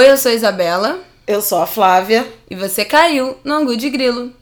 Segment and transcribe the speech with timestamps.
[0.00, 0.98] Oi, eu sou a Isabela.
[1.26, 2.26] Eu sou a Flávia.
[2.48, 4.32] E você caiu no Angu de Grilo.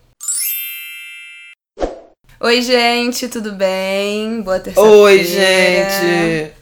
[2.38, 4.40] Oi, gente, tudo bem?
[4.40, 4.96] Boa terça-feira.
[4.96, 6.52] Oi, gente.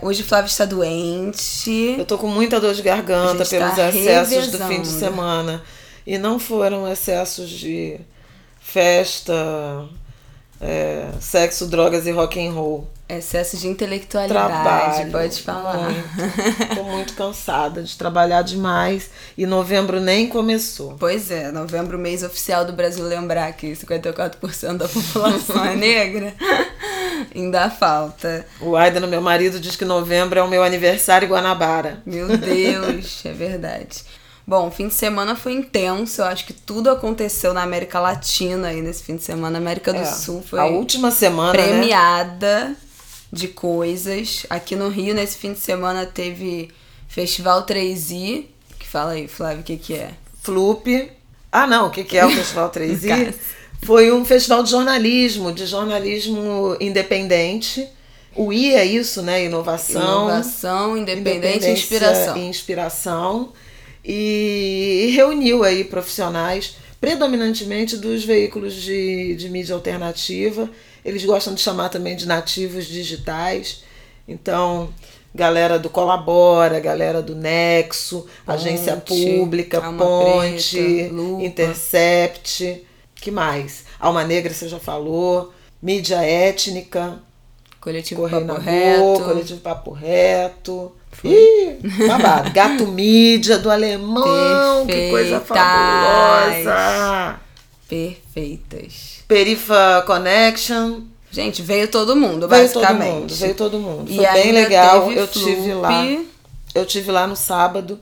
[0.00, 1.96] Hoje Flávia está doente.
[1.98, 5.60] Eu tô com muita dor de garganta pelos tá excessos do fim de semana.
[6.06, 7.98] E não foram excessos de
[8.60, 9.34] festa,
[10.60, 12.88] é, sexo, drogas e rock and roll.
[13.06, 15.12] Excesso de intelectualidade, Trabalho.
[15.12, 15.76] pode falar.
[15.76, 16.74] Muito.
[16.74, 19.10] Tô muito cansada de trabalhar demais.
[19.36, 20.96] E novembro nem começou.
[20.98, 26.34] Pois é, novembro, mês oficial do Brasil, lembrar que 54% da população é negra.
[27.34, 28.46] Ainda falta.
[28.58, 31.98] O Aida, meu marido, diz que novembro é o meu aniversário Guanabara.
[32.06, 34.02] Meu Deus, é verdade.
[34.46, 36.20] Bom, fim de semana foi intenso.
[36.20, 39.56] Eu acho que tudo aconteceu na América Latina aí nesse fim de semana.
[39.58, 41.66] A América do É, Sul foi a última semana, né?
[41.66, 42.76] premiada
[43.32, 44.44] de coisas.
[44.50, 46.70] Aqui no Rio, nesse fim de semana, teve
[47.08, 48.46] Festival 3i.
[48.78, 50.10] Que fala aí, Flávio, o que, que é?
[50.42, 51.10] Flup.
[51.50, 53.08] Ah, não, o que, que é o Festival 3i?
[53.08, 53.34] Cássio.
[53.82, 57.86] Foi um festival de jornalismo, de jornalismo independente.
[58.34, 59.44] O I é isso, né?
[59.44, 60.00] Inovação.
[60.28, 62.36] Inovação, independente e independência inspiração.
[62.36, 63.52] e inspiração.
[64.04, 70.70] E reuniu aí profissionais, predominantemente dos veículos de, de mídia alternativa.
[71.04, 73.82] Eles gostam de chamar também de nativos digitais.
[74.28, 74.90] Então,
[75.34, 81.44] galera do Colabora, galera do Nexo, Agência Ponte, Pública, Alma Ponte, Preta.
[81.44, 82.86] Intercept.
[83.14, 83.84] que mais?
[83.98, 85.52] Alma Negra, você já falou.
[85.82, 87.20] Mídia étnica.
[87.80, 90.92] Coletivo Correio Papo Coletivo Papo Reto.
[91.22, 92.50] Ih, babado.
[92.52, 96.64] Gato Mídia do Alemão, que coisa Perfeitas.
[96.64, 97.40] fabulosa.
[97.88, 99.22] Perfeitas.
[99.28, 101.02] Perifa Connection.
[101.30, 103.12] Gente, veio todo mundo, Veio todo basicamente.
[103.20, 104.10] mundo, veio todo mundo.
[104.10, 105.10] E Foi bem ainda legal.
[105.12, 105.74] Eu tive Flup.
[105.82, 106.16] lá.
[106.74, 107.98] Eu tive lá no sábado.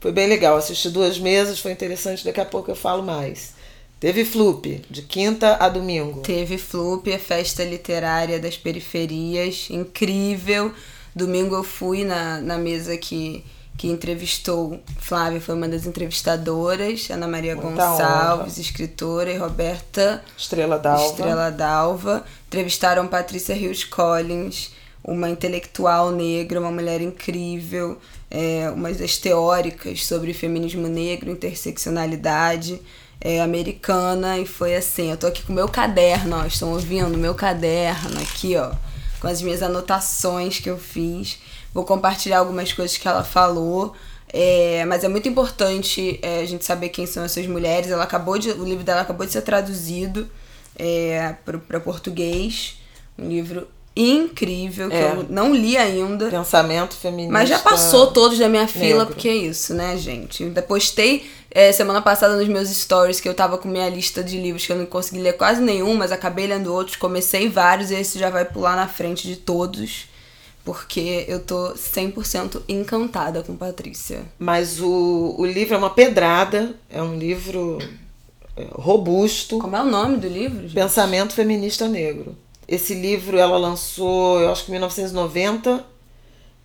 [0.00, 0.56] Foi bem legal.
[0.56, 2.24] Assisti duas mesas, foi interessante.
[2.24, 3.52] Daqui a pouco eu falo mais.
[3.98, 6.20] Teve Flup, de quinta a domingo.
[6.20, 10.72] Teve Flup, a festa literária das periferias, incrível.
[11.14, 13.44] Domingo eu fui na, na mesa que,
[13.76, 20.78] que entrevistou Flávia, foi uma das entrevistadoras, Ana Maria Muita Gonçalves, escritora, e Roberta Estrela
[20.78, 21.04] d'Alva.
[21.06, 22.24] Estrela d'Alva.
[22.46, 24.70] Entrevistaram Patrícia Rios Collins,
[25.02, 27.98] uma intelectual negra, uma mulher incrível,
[28.30, 32.80] é, umas das teóricas sobre feminismo negro, interseccionalidade
[33.20, 34.38] é, americana.
[34.38, 37.16] E foi assim, eu tô aqui com o meu caderno, ó, estão ouvindo?
[37.18, 38.72] Meu caderno aqui, ó,
[39.20, 41.38] com as minhas anotações que eu fiz.
[41.72, 43.94] Vou compartilhar algumas coisas que ela falou.
[44.32, 47.90] É, mas é muito importante é, a gente saber quem são essas mulheres.
[47.90, 50.30] Ela acabou de, o livro dela acabou de ser traduzido
[50.76, 52.78] é, para português.
[53.18, 55.12] Um livro incrível que É.
[55.12, 56.28] eu não li ainda.
[56.30, 57.32] Pensamento feminista.
[57.32, 59.06] Mas já passou todos da minha fila, negro.
[59.06, 60.44] porque é isso, né, gente?
[60.44, 64.38] Ainda postei é, semana passada nos meus stories que eu tava com minha lista de
[64.40, 67.94] livros que eu não consegui ler quase nenhum, mas acabei lendo outros, comecei vários e
[67.96, 70.08] esse já vai pular na frente de todos.
[70.64, 74.20] Porque eu tô 100% encantada com Patrícia.
[74.38, 76.74] Mas o, o livro é uma pedrada.
[76.90, 77.78] É um livro
[78.56, 79.58] é, robusto.
[79.58, 80.60] Como é o nome do livro?
[80.62, 80.74] gente?
[80.74, 82.36] Pensamento Feminista Negro.
[82.70, 85.84] Esse livro ela lançou, eu acho que em 1990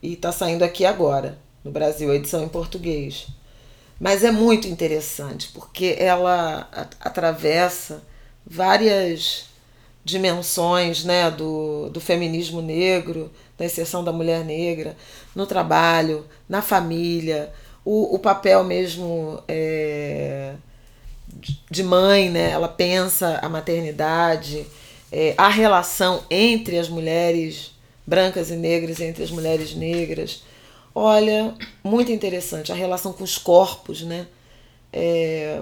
[0.03, 3.25] e está saindo aqui agora, no Brasil, a edição em português.
[3.99, 8.03] Mas é muito interessante, porque ela atravessa
[8.45, 9.45] várias
[10.03, 14.95] dimensões né, do, do feminismo negro, da inserção da mulher negra,
[15.33, 17.51] no trabalho, na família,
[17.83, 20.53] o, o papel mesmo é,
[21.71, 22.51] de mãe, né?
[22.51, 24.67] Ela pensa a maternidade,
[25.11, 27.71] é, a relação entre as mulheres
[28.05, 30.43] brancas e negras, entre as mulheres negras.
[30.93, 32.71] Olha, muito interessante.
[32.71, 34.27] A relação com os corpos, né?
[34.93, 35.59] É,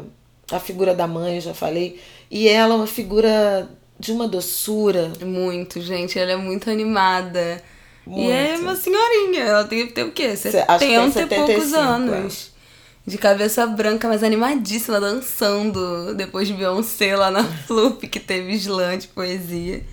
[0.52, 2.00] a figura da mãe, eu já falei.
[2.30, 3.68] E ela é uma figura
[4.00, 5.12] de uma doçura.
[5.26, 6.20] Muito, gente.
[6.20, 7.62] Ela é muito animada.
[8.06, 8.32] E Muito.
[8.32, 9.44] é uma senhorinha.
[9.44, 10.36] Ela tem, tem o quê?
[10.36, 12.53] Cê- acho que tem 70 e poucos 75, anos.
[13.06, 16.14] De cabeça branca, mas animadíssima, dançando.
[16.16, 19.84] Depois de Beyoncé lá na Flup, que teve slam de poesia.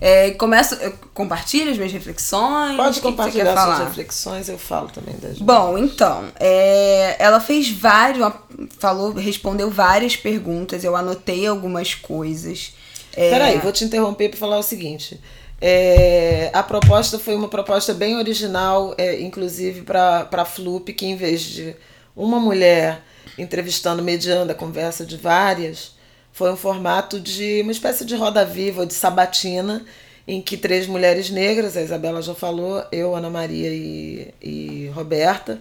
[0.00, 2.76] É, começo, eu compartilho as minhas reflexões.
[2.76, 7.40] Pode que que compartilhar quer suas reflexões, eu falo também das Bom, então, é, ela
[7.40, 8.32] fez vários,
[8.78, 12.74] falou, respondeu várias perguntas, eu anotei algumas coisas.
[13.12, 15.20] É, Peraí, vou te interromper para falar o seguinte.
[15.60, 21.16] É, a proposta foi uma proposta bem original, é, inclusive para a Flup, que em
[21.16, 21.74] vez de
[22.18, 23.00] uma mulher
[23.38, 25.92] entrevistando, mediando a conversa de várias,
[26.32, 29.84] foi um formato de uma espécie de roda viva, de sabatina,
[30.26, 35.60] em que três mulheres negras, a Isabela já falou, eu, Ana Maria e, e Roberta,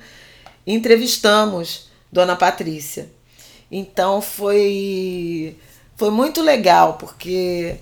[0.66, 3.10] entrevistamos Dona Patrícia.
[3.72, 5.56] Então foi
[5.96, 7.78] foi muito legal porque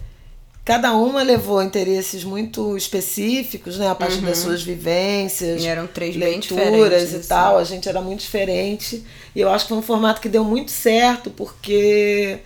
[0.65, 4.25] cada uma levou interesses muito específicos, né, a partir uhum.
[4.25, 7.27] das suas vivências, e eram três leituras e assim.
[7.27, 7.59] tal.
[7.59, 10.71] A gente era muito diferente e eu acho que foi um formato que deu muito
[10.71, 12.39] certo porque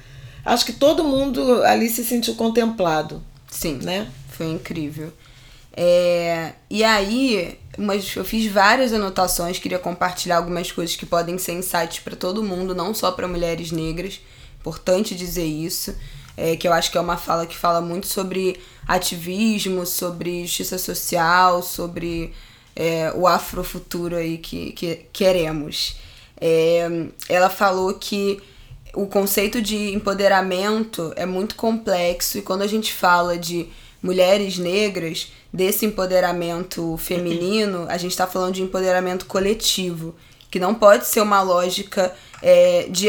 [0.43, 3.23] acho que todo mundo ali se sentiu contemplado.
[3.49, 4.07] Sim, né?
[4.27, 5.13] Foi incrível.
[5.71, 11.53] É, e aí, mas eu fiz várias anotações, queria compartilhar algumas coisas que podem ser
[11.53, 14.19] insights para todo mundo, não só para mulheres negras.
[14.59, 15.95] Importante dizer isso,
[16.39, 18.57] é, que eu acho que é uma fala que fala muito sobre
[18.87, 22.33] ativismo, sobre justiça social, sobre
[22.75, 25.97] é, o afrofuturo aí que, que queremos.
[26.39, 26.87] É,
[27.27, 28.41] ela falou que
[28.93, 33.67] o conceito de empoderamento é muito complexo e quando a gente fala de
[34.01, 40.15] mulheres negras, desse empoderamento feminino, a gente está falando de empoderamento coletivo,
[40.49, 43.07] que não pode ser uma lógica é, de,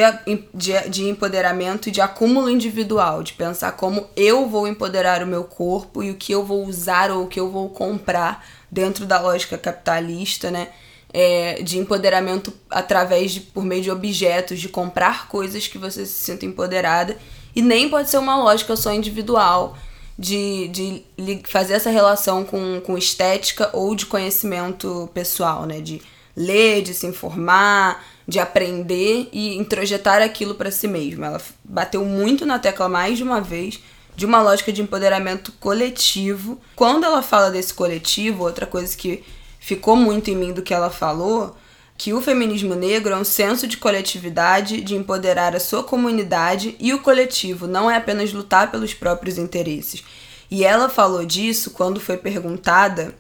[0.53, 5.45] de, de empoderamento e de acúmulo individual, de pensar como eu vou empoderar o meu
[5.45, 9.21] corpo e o que eu vou usar ou o que eu vou comprar dentro da
[9.21, 10.69] lógica capitalista, né?
[11.13, 16.13] É, de empoderamento através de por meio de objetos, de comprar coisas que você se
[16.13, 17.17] sinta empoderada.
[17.55, 19.77] E nem pode ser uma lógica só individual,
[20.17, 21.05] de, de
[21.49, 25.81] fazer essa relação com, com estética ou de conhecimento pessoal, né?
[25.81, 26.01] De
[26.41, 31.25] ler, de se informar, de aprender e introjetar aquilo para si mesmo.
[31.25, 33.81] Ela bateu muito na tecla mais de uma vez
[34.17, 36.61] de uma lógica de empoderamento coletivo.
[36.77, 39.25] Quando ela fala desse coletivo, outra coisa que
[39.59, 41.57] ficou muito em mim do que ela falou
[41.97, 46.95] que o feminismo negro é um senso de coletividade, de empoderar a sua comunidade e
[46.95, 50.03] o coletivo, não é apenas lutar pelos próprios interesses.
[50.51, 53.15] E ela falou disso quando foi perguntada,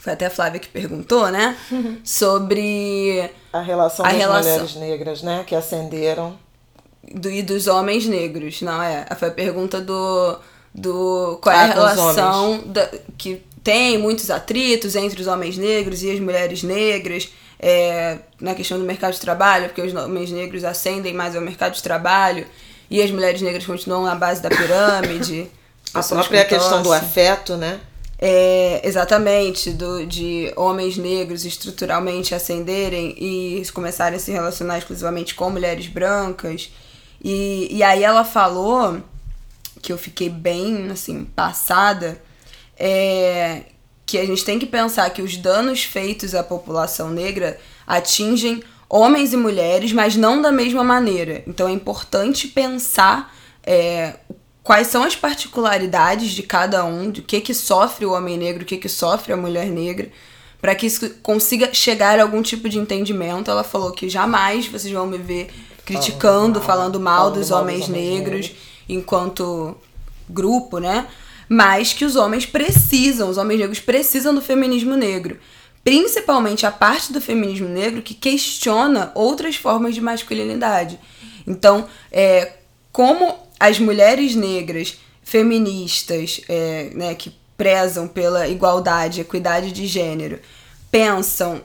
[0.00, 1.56] foi até a Flávia que perguntou, né?
[2.04, 4.52] Sobre a relação a das relação...
[4.52, 5.44] mulheres negras, né?
[5.46, 6.38] Que ascenderam.
[7.12, 9.06] Do, e dos homens negros, não é?
[9.18, 10.38] Foi a pergunta do.
[10.74, 16.02] do qual é ah, a relação da, que tem muitos atritos entre os homens negros
[16.02, 20.64] e as mulheres negras é, na questão do mercado de trabalho, porque os homens negros
[20.64, 22.46] ascendem mais ao mercado de trabalho
[22.90, 25.50] e as mulheres negras continuam na base da pirâmide.
[25.92, 27.80] a própria questão do afeto, né?
[28.20, 35.50] É, exatamente, do, de homens negros estruturalmente ascenderem e começarem a se relacionar exclusivamente com
[35.50, 36.72] mulheres brancas.
[37.22, 39.00] E, e aí ela falou,
[39.80, 42.20] que eu fiquei bem, assim, passada,
[42.76, 43.62] é,
[44.04, 49.32] que a gente tem que pensar que os danos feitos à população negra atingem homens
[49.32, 51.42] e mulheres, mas não da mesma maneira.
[51.46, 54.14] Então é importante pensar é,
[54.68, 58.66] quais são as particularidades de cada um, de que que sofre o homem negro, o
[58.66, 60.10] que que sofre a mulher negra,
[60.60, 63.50] para que isso consiga chegar a algum tipo de entendimento.
[63.50, 65.48] Ela falou que jamais vocês vão me ver
[65.86, 69.74] criticando, falando mal, falando dos, mal homens dos homens negros, negros enquanto
[70.28, 71.06] grupo, né?
[71.48, 75.38] mas que os homens precisam, os homens negros precisam do feminismo negro.
[75.82, 81.00] Principalmente a parte do feminismo negro que questiona outras formas de masculinidade.
[81.46, 82.52] Então, é,
[82.92, 90.38] como as mulheres negras feministas, é, né, que prezam pela igualdade, equidade de gênero,
[90.90, 91.62] pensam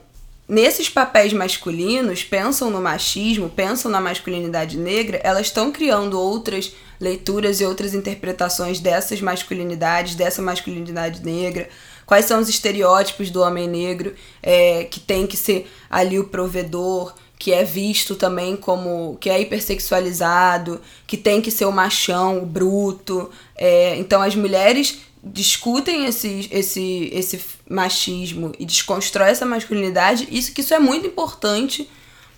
[0.48, 7.62] nesses papéis masculinos, pensam no machismo, pensam na masculinidade negra, elas estão criando outras leituras
[7.62, 11.70] e outras interpretações dessas masculinidades, dessa masculinidade negra.
[12.06, 17.13] Quais são os estereótipos do homem negro é, que tem que ser ali o provedor,
[17.43, 22.45] que é visto também como que é hipersexualizado, que tem que ser o machão, o
[22.45, 23.29] bruto.
[23.57, 30.62] É, então as mulheres discutem esse, esse, esse machismo e desconstrói essa masculinidade, isso que
[30.62, 31.89] isso é muito importante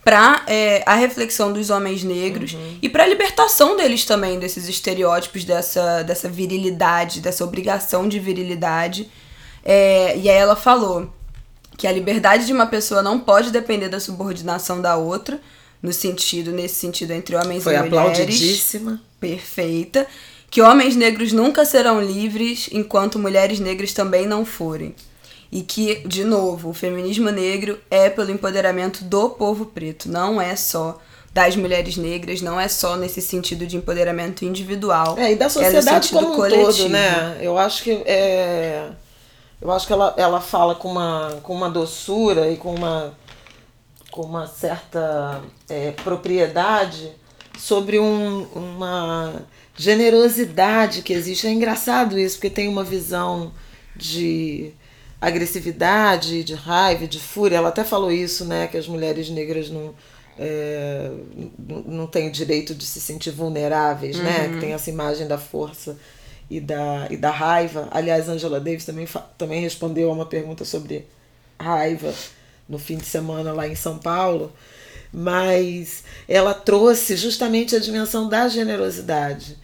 [0.04, 2.80] para é, a reflexão dos homens negros uhum.
[2.82, 9.08] e para a libertação deles também desses estereótipos dessa, dessa virilidade, dessa obrigação de virilidade.
[9.64, 11.14] É, e aí ela falou
[11.78, 15.40] que a liberdade de uma pessoa não pode depender da subordinação da outra,
[15.82, 17.94] no sentido nesse sentido entre homens Foi e mulheres.
[17.94, 19.02] Foi aplaudidíssima.
[19.20, 20.08] Perfeita.
[20.50, 24.96] Que homens negros nunca serão livres enquanto mulheres negras também não forem
[25.52, 30.56] e que, de novo, o feminismo negro é pelo empoderamento do povo preto, não é
[30.56, 31.00] só
[31.34, 35.18] das mulheres negras, não é só nesse sentido de empoderamento individual.
[35.18, 36.72] É, e da é sociedade é como um coletivo.
[36.72, 37.38] todo, né?
[37.42, 38.90] Eu acho que é,
[39.66, 43.18] eu acho que ela, ela fala com uma, com uma doçura e com uma,
[44.12, 47.12] com uma certa é, propriedade
[47.58, 49.42] sobre um, uma
[49.76, 51.48] generosidade que existe.
[51.48, 53.52] É engraçado isso, porque tem uma visão
[53.96, 54.72] de
[55.20, 57.58] agressividade, de raiva, de fúria.
[57.58, 58.68] Ela até falou isso, né?
[58.68, 59.96] Que as mulheres negras não,
[60.38, 61.10] é,
[61.88, 64.48] não têm o direito de se sentir vulneráveis, né?
[64.54, 65.98] Que tem essa imagem da força
[66.50, 67.88] e da, e da raiva.
[67.92, 71.08] Aliás, Angela Davis também, também respondeu a uma pergunta sobre
[71.60, 72.14] raiva
[72.68, 74.52] no fim de semana lá em São Paulo,
[75.14, 79.58] mas ela trouxe justamente a dimensão da generosidade.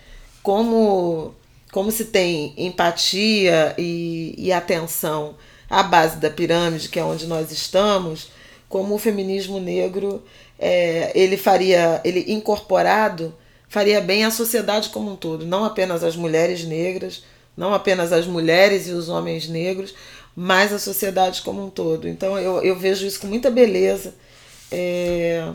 [0.43, 1.35] Como,
[1.71, 5.35] como se tem empatia e, e atenção
[5.69, 8.29] à base da pirâmide, que é onde nós estamos,
[8.67, 10.23] como o feminismo negro
[10.57, 13.33] é, ele faria, ele incorporado,
[13.71, 17.23] faria bem à sociedade como um todo, não apenas as mulheres negras,
[17.55, 19.95] não apenas as mulheres e os homens negros,
[20.35, 22.05] mas a sociedade como um todo.
[22.05, 24.13] Então eu, eu vejo isso com muita beleza.
[24.69, 25.53] É,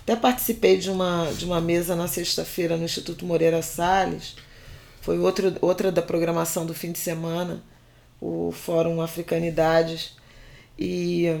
[0.00, 4.34] até participei de uma, de uma mesa na sexta-feira no Instituto Moreira Salles.
[5.02, 7.62] Foi outro, outra da programação do fim de semana,
[8.18, 10.16] o Fórum Africanidades.
[10.78, 11.38] E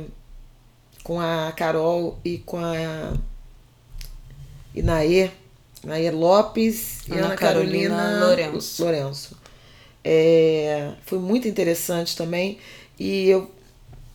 [1.02, 3.14] com a Carol e com a
[4.74, 5.30] Inaê,
[5.84, 8.82] Inaê Lopes Ana e Ana Carolina Carolina Lourenço.
[8.82, 9.36] Lourenço.
[10.04, 12.58] É, foi muito interessante também.
[12.98, 13.50] E eu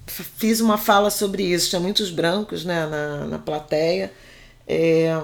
[0.08, 1.70] fiz uma fala sobre isso.
[1.70, 4.12] Tinha muitos brancos né, na, na plateia.
[4.68, 5.22] É,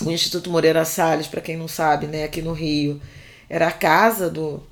[0.00, 3.00] o Instituto Moreira Salles, para quem não sabe, né, aqui no Rio,
[3.48, 4.62] era a casa do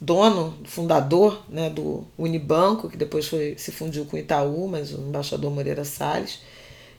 [0.00, 5.00] dono, fundador né, do Unibanco, que depois foi, se fundiu com o Itaú, mas o
[5.00, 6.40] embaixador Moreira Salles.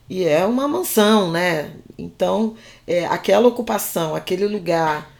[0.09, 1.71] E é uma mansão, né?
[1.97, 2.55] Então,
[2.85, 5.11] é, aquela ocupação, aquele lugar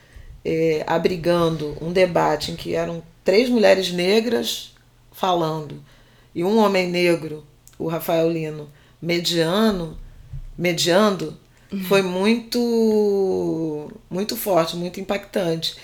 [0.44, 4.74] é, abrigando um debate em que eram três mulheres negras
[5.12, 5.82] falando
[6.34, 7.44] e um homem negro,
[7.78, 8.70] o Rafael Lino,
[9.02, 9.98] mediano,
[10.58, 11.38] mediando,
[11.88, 15.76] foi muito, muito forte, muito impactante.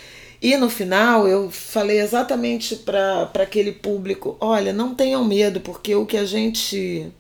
[0.42, 6.06] E no final eu falei exatamente para aquele público: olha, não tenham medo, porque o
[6.06, 7.12] que a gente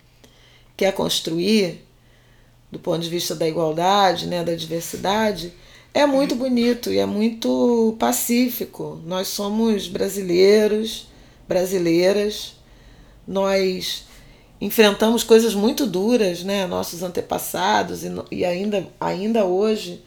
[0.77, 1.83] quer construir,
[2.71, 5.51] do ponto de vista da igualdade, né, da diversidade,
[5.93, 9.01] é muito bonito e é muito pacífico.
[9.03, 11.07] Nós somos brasileiros,
[11.47, 12.53] brasileiras,
[13.27, 14.05] nós
[14.61, 20.03] enfrentamos coisas muito duras, né, nossos antepassados e, e ainda, ainda hoje.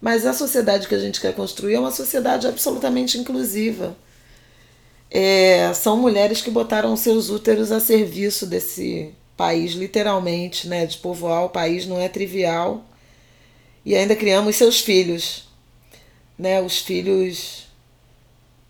[0.00, 3.96] Mas a sociedade que a gente quer construir é uma sociedade absolutamente inclusiva.
[5.10, 10.84] É, são mulheres que botaram seus úteros a serviço desse país, literalmente, né?
[10.84, 12.84] De povoar o país não é trivial.
[13.86, 15.48] E ainda criamos seus filhos,
[16.38, 16.60] né?
[16.60, 17.66] Os filhos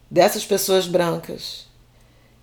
[0.09, 1.67] dessas pessoas brancas.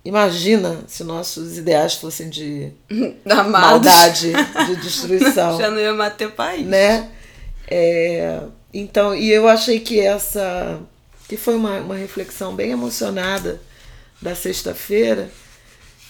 [0.04, 2.70] Imagina se nossos ideais fossem de
[3.24, 3.50] Amados.
[3.50, 4.32] maldade,
[4.66, 6.66] de destruição Já não ia matar país.
[6.66, 7.10] né?
[7.66, 8.40] É,
[8.74, 10.80] então, e eu achei que essa
[11.26, 13.60] que foi uma, uma reflexão bem emocionada
[14.20, 15.30] da sexta-feira,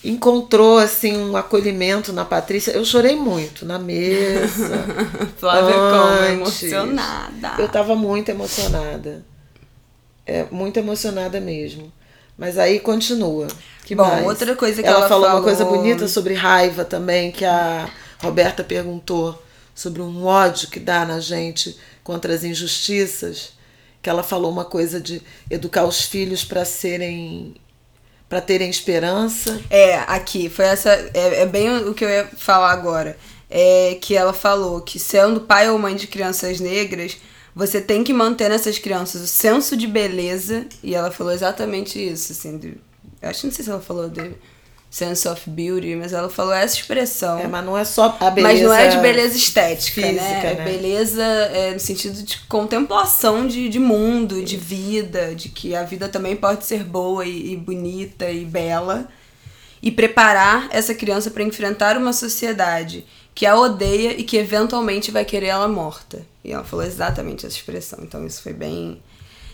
[0.05, 2.71] encontrou assim um acolhimento na Patrícia.
[2.73, 4.85] Eu chorei muito na mesa.
[5.39, 7.55] Flávia como emocionada.
[7.59, 9.25] Eu tava muito emocionada.
[10.27, 11.93] É, muito emocionada mesmo.
[12.37, 13.49] Mas aí continua.
[13.85, 14.27] Que Bom, mais?
[14.27, 17.91] outra coisa que ela, ela falou uma falou- coisa bonita sobre raiva também, que a
[18.23, 19.43] Roberta perguntou
[19.75, 23.53] sobre um ódio que dá na gente contra as injustiças.
[24.01, 27.57] Que ela falou uma coisa de educar os filhos para serem
[28.29, 29.61] para terem esperança.
[29.71, 30.91] É, aqui, foi essa.
[31.15, 33.17] É, é bem o que eu ia falar agora.
[33.51, 37.17] É que ela falou que sendo pai ou mãe de crianças negras,
[37.55, 40.67] você tem que manter nessas crianças o senso de beleza.
[40.83, 42.59] E ela falou exatamente isso, assim.
[42.59, 42.77] De,
[43.23, 44.35] acho que não sei se ela falou de
[44.91, 47.39] sense of beauty, mas ela falou essa expressão.
[47.39, 48.55] É, mas não é só a beleza.
[48.55, 50.53] Mas não é de beleza estética, física, né?
[50.53, 50.65] É né?
[50.65, 56.09] beleza é, no sentido de contemplação de, de mundo, de vida, de que a vida
[56.09, 59.09] também pode ser boa e, e bonita e bela.
[59.81, 65.25] E preparar essa criança para enfrentar uma sociedade que a odeia e que eventualmente vai
[65.25, 66.27] querer ela morta.
[66.43, 68.01] E ela falou exatamente essa expressão.
[68.03, 69.01] Então isso foi bem.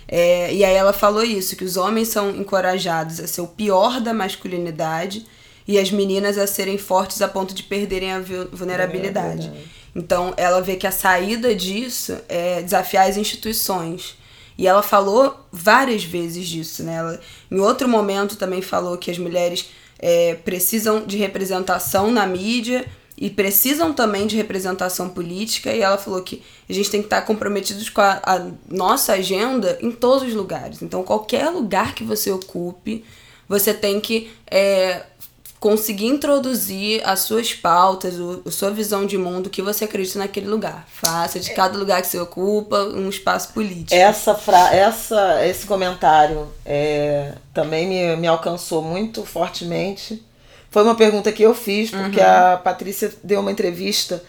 [0.06, 4.00] É, e aí ela falou isso, que os homens são encorajados a ser o pior
[4.00, 5.24] da masculinidade
[5.66, 9.50] e as meninas a serem fortes a ponto de perderem a vu- vulnerabilidade.
[9.96, 14.16] Então ela vê que a saída disso é desafiar as instituições.
[14.56, 16.96] E ela falou várias vezes disso, né?
[16.96, 17.20] Ela,
[17.50, 22.84] em outro momento também falou que as mulheres é, precisam de representação na mídia
[23.16, 25.72] e precisam também de representação política.
[25.72, 29.78] E ela falou que a gente tem que estar comprometidos com a, a nossa agenda
[29.80, 30.82] em todos os lugares.
[30.82, 33.04] Então, qualquer lugar que você ocupe,
[33.48, 35.02] você tem que é,
[35.64, 40.18] conseguir introduzir as suas pautas, o, a sua visão de mundo, o que você acredita
[40.18, 40.86] naquele lugar.
[40.90, 43.94] Faça de cada lugar que você ocupa um espaço político.
[43.94, 50.22] Essa, fra essa esse comentário é, também me, me alcançou muito fortemente.
[50.74, 52.26] Foi uma pergunta que eu fiz, porque uhum.
[52.26, 54.20] a Patrícia deu uma entrevista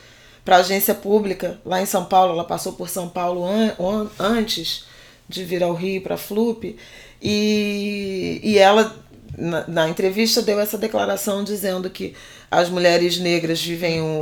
[0.43, 2.33] para a agência pública lá em São Paulo.
[2.33, 4.85] Ela passou por São Paulo an antes
[5.27, 6.77] de vir ao Rio para a FLUP.
[7.19, 8.95] E, e ela
[9.35, 12.13] na, na, entrevista deu essa declaração dizendo que
[12.51, 14.21] as mulheres negras vivem um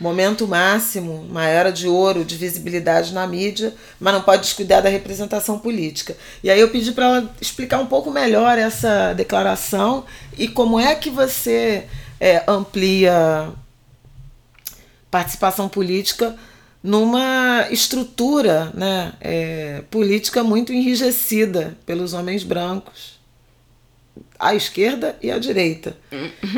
[0.00, 4.88] momento máximo, uma era de ouro, de visibilidade na mídia, mas não pode descuidar da
[4.88, 6.16] representação política.
[6.42, 10.04] E aí eu pedi para ela explicar um pouco melhor essa declaração
[10.36, 11.86] e como é que você
[12.20, 13.50] é, amplia
[15.10, 16.36] participação política
[16.82, 23.17] numa estrutura né, é, política muito enrijecida pelos homens brancos
[24.38, 25.96] à esquerda e à direita.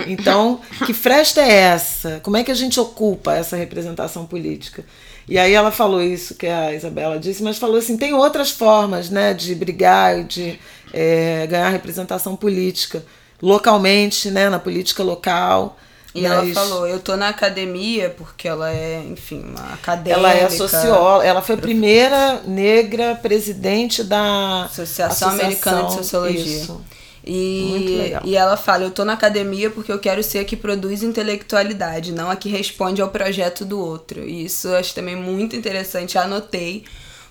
[0.07, 2.21] Então, que fresta é essa?
[2.23, 4.85] Como é que a gente ocupa essa representação política?
[5.29, 9.09] E aí ela falou isso que a Isabela disse, mas falou assim, tem outras formas
[9.09, 10.59] né, de brigar, de
[10.93, 13.05] é, ganhar representação política
[13.41, 15.79] localmente, né, na política local.
[16.15, 16.33] E mas...
[16.33, 20.19] ela falou, eu tô na academia porque ela é, enfim, uma acadêmica.
[20.19, 26.63] Ela é socióloga, ela foi a primeira negra presidente da Associação, Associação Americana de Sociologia.
[26.63, 26.85] Isso.
[27.25, 31.03] E, e ela fala: Eu tô na academia porque eu quero ser a que produz
[31.03, 34.27] intelectualidade, não a que responde ao projeto do outro.
[34.27, 36.85] E isso eu acho também muito interessante, anotei,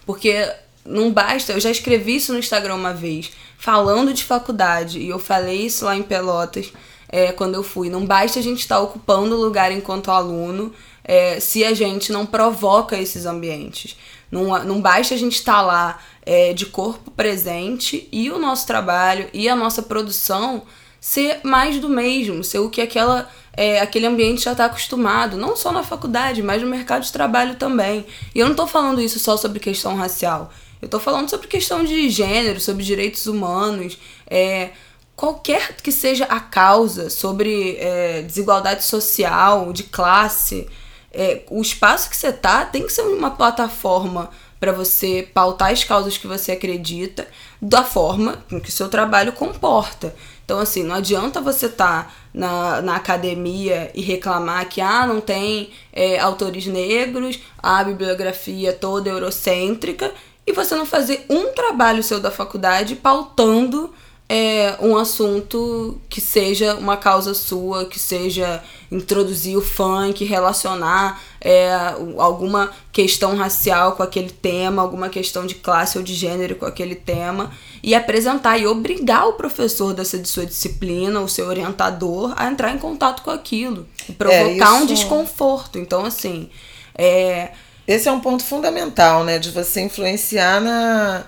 [0.05, 0.48] porque
[0.86, 1.53] não basta.
[1.53, 5.86] Eu já escrevi isso no Instagram uma vez, falando de faculdade, e eu falei isso
[5.86, 6.72] lá em Pelotas
[7.08, 7.89] é, quando eu fui.
[7.89, 10.72] Não basta a gente estar tá ocupando o lugar enquanto aluno
[11.03, 13.98] é, se a gente não provoca esses ambientes.
[14.31, 18.67] Não, não basta a gente estar tá lá é, de corpo presente e o nosso
[18.67, 20.63] trabalho e a nossa produção
[21.01, 25.55] ser mais do mesmo, ser o que aquela, é, aquele ambiente já está acostumado, não
[25.55, 28.05] só na faculdade, mas no mercado de trabalho também.
[28.36, 31.83] E eu não estou falando isso só sobre questão racial, eu estou falando sobre questão
[31.83, 34.71] de gênero, sobre direitos humanos, é,
[35.15, 40.67] qualquer que seja a causa, sobre é, desigualdade social, de classe.
[41.11, 45.84] É, o espaço que você tá tem que ser uma plataforma para você pautar as
[45.84, 47.27] causas que você acredita
[47.62, 50.13] da forma que o seu trabalho comporta.
[50.43, 55.21] Então, assim, não adianta você estar tá na, na academia e reclamar que ah, não
[55.21, 60.12] tem é, autores negros, a bibliografia toda eurocêntrica,
[60.45, 63.93] e você não fazer um trabalho seu da faculdade pautando
[64.31, 71.73] é, um assunto que seja uma causa sua, que seja introduzir o funk, relacionar é,
[72.15, 76.93] alguma questão racial com aquele tema, alguma questão de classe ou de gênero com aquele
[76.93, 82.45] tema, e apresentar e obrigar o professor dessa de sua disciplina, o seu orientador, a
[82.45, 85.79] entrar em contato com aquilo, e provocar é, um desconforto.
[85.79, 86.49] Então, assim.
[86.95, 87.51] É...
[87.87, 89.39] Esse é um ponto fundamental, né?
[89.39, 91.23] De você influenciar na,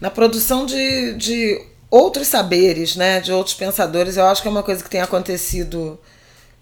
[0.00, 4.16] na produção de, de outros saberes, né, de outros pensadores.
[4.16, 5.98] Eu acho que é uma coisa que tem acontecido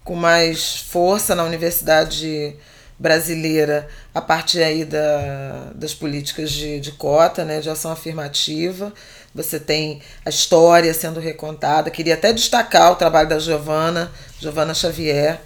[0.03, 2.55] com mais força na universidade
[2.99, 8.93] brasileira a partir aí da, das políticas de, de cota, né, de ação afirmativa.
[9.35, 11.91] Você tem a história sendo recontada.
[11.91, 15.39] Queria até destacar o trabalho da Giovana, Giovana Xavier,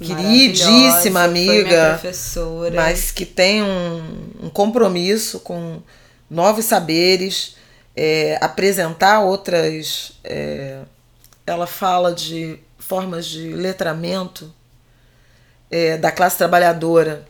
[0.00, 2.00] queridíssima amiga,
[2.74, 5.80] mas que tem um, um compromisso com
[6.28, 7.54] novos saberes
[7.96, 10.12] é, apresentar outras.
[10.24, 10.80] É,
[11.46, 14.52] ela fala de formas de letramento
[15.70, 17.26] é, da classe trabalhadora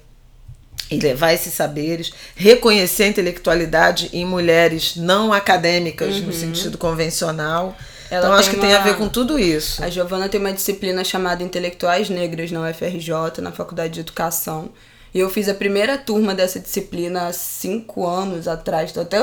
[0.90, 6.22] e levar esses saberes, reconhecer a intelectualidade em mulheres não acadêmicas uhum.
[6.22, 7.76] no sentido convencional.
[8.10, 8.66] Ela então acho que uma...
[8.66, 9.82] tem a ver com tudo isso.
[9.84, 14.70] A Giovana tem uma disciplina chamada Intelectuais Negras na UFRJ, na Faculdade de Educação,
[15.12, 18.92] e eu fiz a primeira turma dessa disciplina há cinco anos atrás.
[18.92, 19.18] Tô até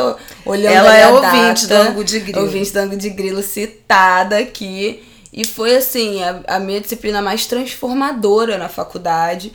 [0.45, 2.41] olhando Ela é ouvinte do Ango de Grilo.
[2.41, 5.03] Ouvinte do Ango de Grilo citada aqui.
[5.31, 9.53] E foi, assim, a, a minha disciplina mais transformadora na faculdade.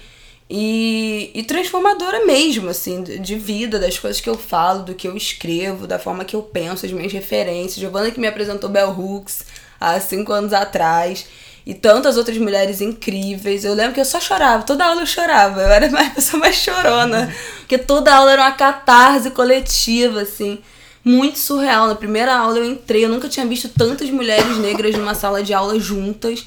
[0.49, 5.16] E, e transformadora mesmo, assim, de vida, das coisas que eu falo, do que eu
[5.16, 7.77] escrevo, da forma que eu penso, as minhas referências.
[7.77, 9.45] Giovanna que me apresentou Bell Hooks
[9.79, 11.27] há cinco anos atrás
[11.64, 13.64] e tantas outras mulheres incríveis.
[13.64, 15.61] Eu lembro que eu só chorava, toda aula eu chorava.
[15.61, 17.33] Eu era a pessoa mais chorona.
[17.59, 20.59] Porque toda aula era uma catarse coletiva, assim.
[21.05, 21.87] Muito surreal.
[21.87, 25.55] Na primeira aula eu entrei, eu nunca tinha visto tantas mulheres negras numa sala de
[25.55, 26.44] aula juntas.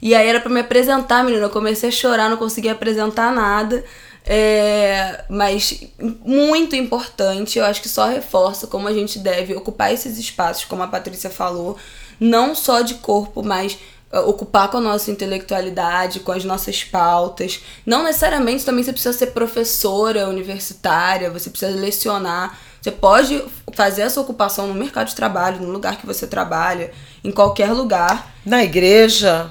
[0.00, 1.44] E aí era para me apresentar, menina.
[1.44, 3.84] Eu comecei a chorar, não conseguia apresentar nada.
[4.24, 5.82] É, mas
[6.24, 10.80] muito importante, eu acho que só reforça como a gente deve ocupar esses espaços, como
[10.82, 11.76] a Patrícia falou,
[12.20, 13.76] não só de corpo, mas
[14.20, 17.60] ocupar com a nossa intelectualidade, com as nossas pautas.
[17.86, 22.58] Não necessariamente também você precisa ser professora universitária, você precisa lecionar.
[22.80, 23.42] Você pode
[23.74, 26.90] fazer essa ocupação no mercado de trabalho, no lugar que você trabalha,
[27.24, 28.34] em qualquer lugar.
[28.44, 29.48] Na igreja.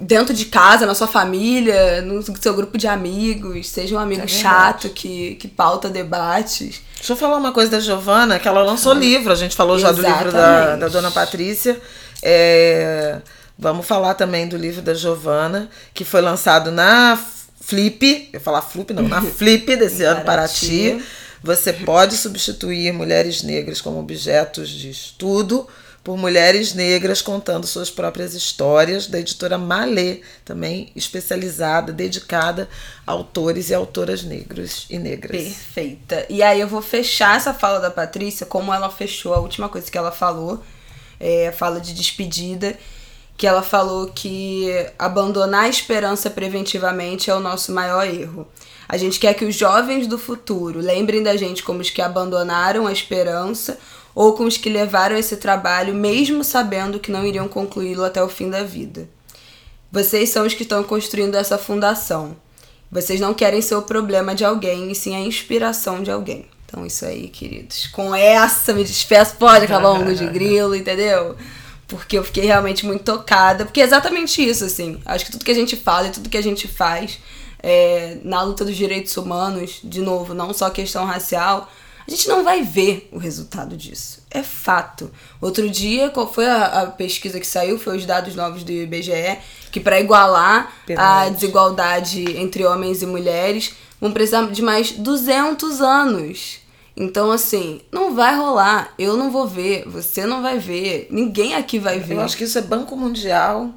[0.00, 4.26] Dentro de casa, na sua família, no seu grupo de amigos, seja um amigo é
[4.26, 6.82] chato que, que pauta debates.
[6.96, 9.30] Deixa eu falar uma coisa da Giovana, que ela lançou livro.
[9.30, 11.80] A gente falou já do livro da, da dona Patrícia.
[12.22, 13.20] É,
[13.58, 17.18] vamos falar também do livro da Giovana, que foi lançado na
[17.60, 21.02] Flip, eu falar Flip não, na Flip desse ano, Paraty.
[21.42, 25.68] Você pode substituir mulheres negras como objetos de estudo
[26.04, 32.68] por mulheres negras contando suas próprias histórias, da editora Malê, também especializada, dedicada
[33.06, 35.42] a autores e autoras negros e negras.
[35.42, 36.26] Perfeita.
[36.28, 39.90] E aí eu vou fechar essa fala da Patrícia como ela fechou a última coisa
[39.90, 40.62] que ela falou,
[41.18, 42.78] é, a fala de despedida,
[43.36, 44.68] que ela falou que
[44.98, 48.46] abandonar a esperança preventivamente é o nosso maior erro.
[48.88, 52.86] A gente quer que os jovens do futuro lembrem da gente como os que abandonaram
[52.86, 53.78] a esperança
[54.14, 58.28] ou como os que levaram esse trabalho mesmo sabendo que não iriam concluí-lo até o
[58.28, 59.08] fim da vida.
[59.90, 62.36] Vocês são os que estão construindo essa fundação.
[62.90, 66.46] Vocês não querem ser o problema de alguém, e sim a inspiração de alguém.
[66.66, 67.86] Então, isso aí, queridos.
[67.88, 69.36] Com essa, me despeço.
[69.36, 71.36] Pode acabar um de grilo, entendeu?
[71.96, 73.64] Porque eu fiquei realmente muito tocada.
[73.64, 75.00] Porque é exatamente isso, assim.
[75.04, 77.18] Acho que tudo que a gente fala e tudo que a gente faz
[77.62, 81.70] é, na luta dos direitos humanos, de novo, não só questão racial,
[82.06, 84.22] a gente não vai ver o resultado disso.
[84.30, 85.10] É fato.
[85.40, 87.78] Outro dia, qual foi a, a pesquisa que saiu?
[87.78, 89.38] Foi os dados novos do IBGE,
[89.72, 96.58] que para igualar a desigualdade entre homens e mulheres, vão precisar de mais 200 anos.
[96.96, 98.94] Então, assim, não vai rolar.
[98.98, 102.14] Eu não vou ver, você não vai ver, ninguém aqui vai ver.
[102.14, 103.70] Eu acho que isso é Banco Mundial.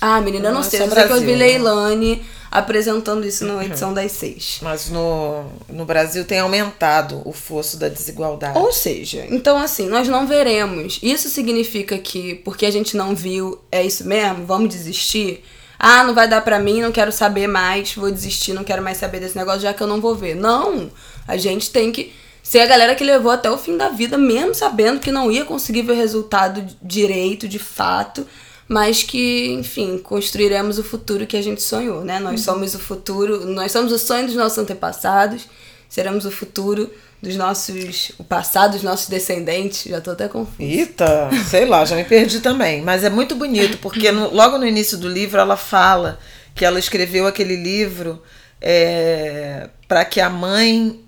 [0.00, 0.80] Ah, menina, eu não, não é sei.
[0.80, 2.16] Sei que eu vi Leilani.
[2.16, 2.24] Né?
[2.50, 4.58] apresentando isso na edição das seis.
[4.62, 8.58] Mas no, no Brasil tem aumentado o fosso da desigualdade.
[8.58, 10.98] Ou seja, então assim, nós não veremos.
[11.02, 14.46] Isso significa que porque a gente não viu, é isso mesmo?
[14.46, 15.44] Vamos desistir?
[15.78, 18.98] Ah, não vai dar pra mim, não quero saber mais, vou desistir, não quero mais
[18.98, 20.34] saber desse negócio, já que eu não vou ver.
[20.34, 20.90] Não!
[21.26, 22.12] A gente tem que
[22.48, 25.44] ser a galera que levou até o fim da vida, mesmo sabendo que não ia
[25.44, 28.26] conseguir ver o resultado direito, de fato
[28.66, 32.20] mas que, enfim, construiremos o futuro que a gente sonhou, né?
[32.20, 32.54] Nós uhum.
[32.54, 35.48] somos o futuro, nós somos o sonho dos nossos antepassados,
[35.88, 36.90] seremos o futuro
[37.22, 40.62] dos nossos, o passado dos nossos descendentes, já tô até confusa.
[40.62, 44.66] Eita, sei lá, já me perdi também, mas é muito bonito, porque no, logo no
[44.66, 46.18] início do livro ela fala
[46.54, 48.22] que ela escreveu aquele livro
[48.60, 51.00] é, para que a mãe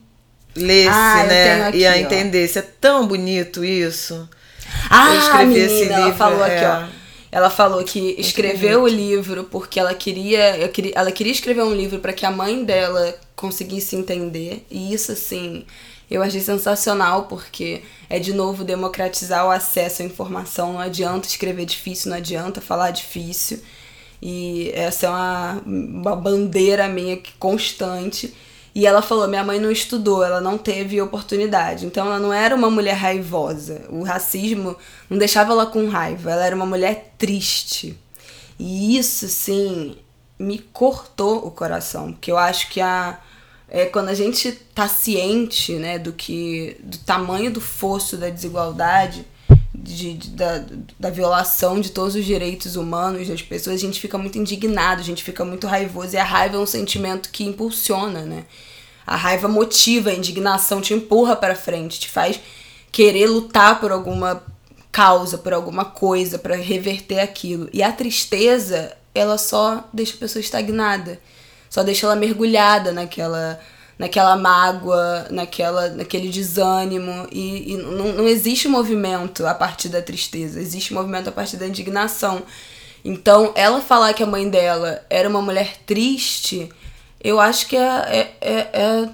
[0.54, 2.58] lesse, ah, né, aqui, e a entendesse.
[2.58, 4.28] É tão bonito isso.
[4.88, 7.00] Ah, eu escrevi menina, esse livro, ela falou é, aqui, ó.
[7.32, 12.12] Ela falou que escreveu o livro porque ela queria, ela queria escrever um livro para
[12.12, 14.66] que a mãe dela conseguisse entender.
[14.68, 15.64] E isso, assim,
[16.10, 20.72] eu achei sensacional porque é de novo democratizar o acesso à informação.
[20.72, 23.60] Não adianta escrever difícil, não adianta falar difícil.
[24.20, 28.34] E essa é uma, uma bandeira minha constante.
[28.74, 31.87] E ela falou: minha mãe não estudou, ela não teve oportunidade.
[31.87, 33.83] Então ela não era uma mulher raivosa.
[33.88, 34.76] O racismo
[35.09, 37.98] não deixava ela com raiva, ela era uma mulher triste.
[38.59, 39.96] E isso, sim,
[40.38, 43.18] me cortou o coração, porque eu acho que a
[43.70, 49.24] é quando a gente tá ciente, né, do que do tamanho do fosso da desigualdade,
[49.94, 50.64] de, da,
[50.98, 55.05] da violação de todos os direitos humanos das pessoas, a gente fica muito indignado, a
[55.05, 56.14] gente fica muito raivoso.
[56.14, 58.44] E a raiva é um sentimento que impulsiona, né?
[59.07, 62.40] A raiva motiva, a indignação te empurra para frente, te faz
[62.92, 64.42] querer lutar por alguma
[64.90, 67.68] causa, por alguma coisa, para reverter aquilo.
[67.72, 71.20] E a tristeza, ela só deixa a pessoa estagnada,
[71.68, 73.61] só deixa ela mergulhada naquela
[74.00, 77.28] naquela mágoa, naquela, naquele desânimo.
[77.30, 81.66] E, e não, não existe movimento a partir da tristeza, existe movimento a partir da
[81.66, 82.42] indignação.
[83.04, 86.70] Então, ela falar que a mãe dela era uma mulher triste,
[87.22, 89.08] eu acho que é, é, é, é,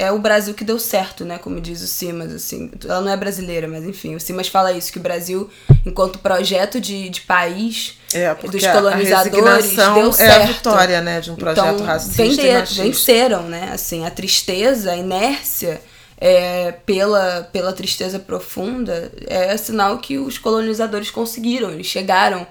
[0.00, 1.36] é o Brasil que deu certo, né?
[1.36, 2.70] Como diz o Simas, assim.
[2.84, 5.50] Ela não é brasileira, mas enfim, o Simas fala isso, que o Brasil,
[5.84, 10.20] enquanto projeto de, de país é, dos colonizadores, deu certo.
[10.20, 13.70] É a vitória, né, de um projeto então, racista vender, venceram, né?
[13.74, 15.82] Assim, a tristeza, a inércia
[16.16, 22.46] é, pela, pela tristeza profunda é sinal que os colonizadores conseguiram, eles chegaram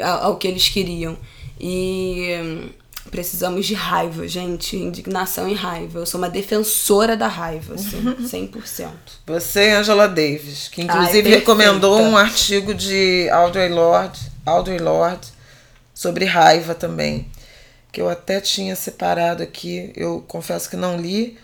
[0.00, 1.16] ao, ao que eles queriam.
[1.60, 2.70] E
[3.10, 4.76] precisamos de raiva, gente.
[4.76, 6.00] Indignação e raiva.
[6.00, 8.02] Eu sou uma defensora da raiva, assim,
[8.50, 8.90] 100%.
[9.26, 15.28] Você Angela Davis, que inclusive Ai, recomendou um artigo de Audre Lorde, Audre Lorde
[15.94, 17.28] sobre raiva também,
[17.92, 21.38] que eu até tinha separado aqui, eu confesso que não li,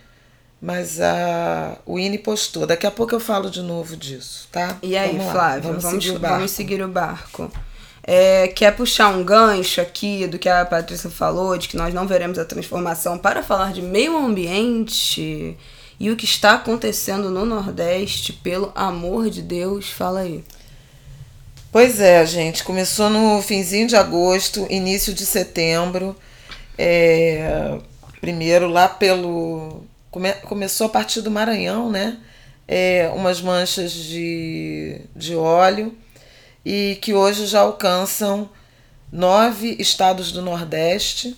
[0.61, 2.67] mas a, o INE postou.
[2.67, 4.77] Daqui a pouco eu falo de novo disso, tá?
[4.83, 7.51] E aí, vamos Flávia, vamos, vamos, seguir vamos, seguir o barco.
[8.13, 12.09] É, quer puxar um gancho aqui do que a Patrícia falou, de que nós não
[12.09, 15.57] veremos a transformação para falar de meio ambiente
[16.01, 20.43] e o que está acontecendo no Nordeste, pelo amor de Deus, fala aí.
[21.71, 26.17] Pois é, gente, começou no finzinho de agosto, início de setembro,
[26.77, 27.79] é,
[28.21, 29.85] primeiro lá pelo.
[30.11, 32.19] Come, começou a partir do Maranhão, né?
[32.67, 35.97] É, umas manchas de, de óleo
[36.65, 38.49] e que hoje já alcançam
[39.13, 41.37] nove estados do Nordeste.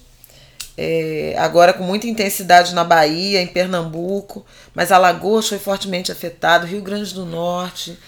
[0.77, 6.81] É, agora com muita intensidade na Bahia, em Pernambuco, mas Alagoas foi fortemente afetado, Rio
[6.81, 7.99] Grande do Norte,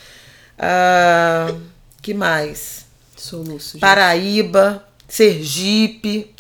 [0.59, 1.55] ah,
[2.00, 2.87] que mais?
[3.16, 6.35] Soluço, Paraíba, Sergipe,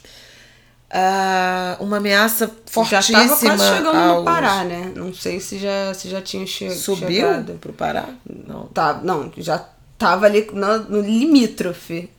[0.90, 3.02] ah, uma ameaça fortíssima.
[3.02, 4.18] Já estava quase chegando aos...
[4.18, 4.92] no Pará, né?
[4.94, 7.58] Não sei se já, se já tinha che Subiu chegado.
[7.60, 8.08] para o Pará?
[8.24, 8.66] Não.
[8.68, 9.58] Tá, não, já
[10.04, 12.10] tava ali no, no limítrofe.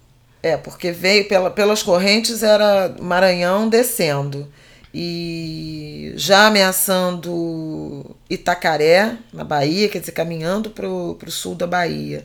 [0.42, 4.48] É, porque veio pela, pelas correntes era Maranhão descendo
[4.94, 12.24] e já ameaçando Itacaré, na Bahia, quer dizer, caminhando para o sul da Bahia.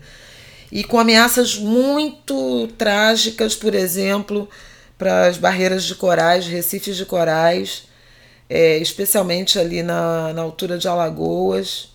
[0.71, 4.49] E com ameaças muito trágicas, por exemplo,
[4.97, 7.89] para as barreiras de corais, recifes de corais,
[8.49, 11.89] é, especialmente ali na, na altura de Alagoas.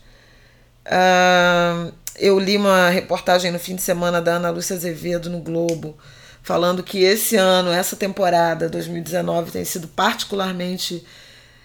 [0.85, 5.97] Ah, eu li uma reportagem no fim de semana da Ana Lúcia Azevedo no Globo,
[6.41, 11.05] falando que esse ano, essa temporada 2019, tem sido particularmente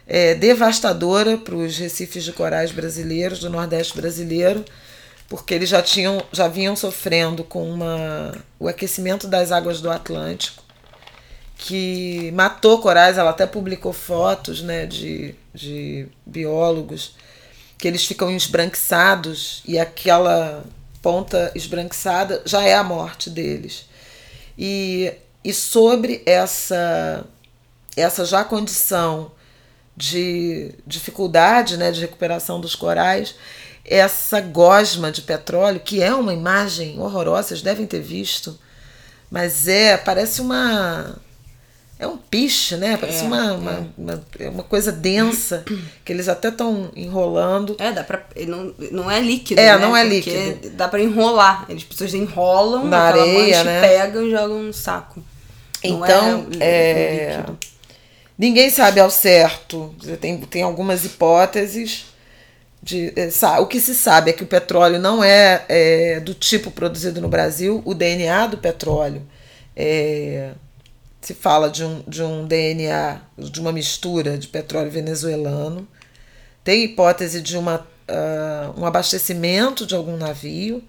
[0.06, 4.64] é, devastadora para os recifes de corais brasileiros, do Nordeste brasileiro,
[5.28, 10.64] porque eles já tinham, já vinham sofrendo com uma, o aquecimento das águas do Atlântico,
[11.56, 13.18] que matou corais.
[13.18, 17.14] Ela até publicou fotos né, de, de biólogos
[17.80, 20.64] que eles ficam esbranquiçados e aquela
[21.00, 23.86] ponta esbranquiçada já é a morte deles.
[24.56, 25.12] E,
[25.42, 27.24] e sobre essa,
[27.96, 29.32] essa já condição
[29.96, 33.34] de dificuldade né, de recuperação dos corais,
[33.84, 38.58] essa gosma de petróleo, que é uma imagem horrorosa, vocês devem ter visto,
[39.30, 41.16] mas é, parece uma
[42.00, 42.96] é um piche, né?
[42.96, 43.52] Parece é, uma, é.
[43.52, 45.64] Uma, uma, é uma, coisa densa,
[46.02, 47.76] que eles até estão enrolando.
[47.78, 48.24] É, dá pra.
[48.48, 49.60] Não, não é líquido.
[49.60, 49.78] É, né?
[49.78, 50.70] não é Porque líquido.
[50.70, 51.66] Dá para enrolar.
[51.68, 53.82] Eles pessoas enrolam na areia, né?
[53.82, 55.22] pegam e jogam no saco.
[55.84, 57.44] Então, é, é
[58.38, 59.94] ninguém sabe ao certo.
[60.20, 62.06] Tem, tem algumas hipóteses.
[62.82, 63.28] De, é,
[63.60, 67.28] o que se sabe é que o petróleo não é, é do tipo produzido no
[67.28, 69.22] Brasil, o DNA do petróleo
[69.76, 70.52] é
[71.20, 75.86] se fala de um, de um DNA, de uma mistura de petróleo venezuelano.
[76.64, 80.82] Tem hipótese de uma, uh, um abastecimento de algum navio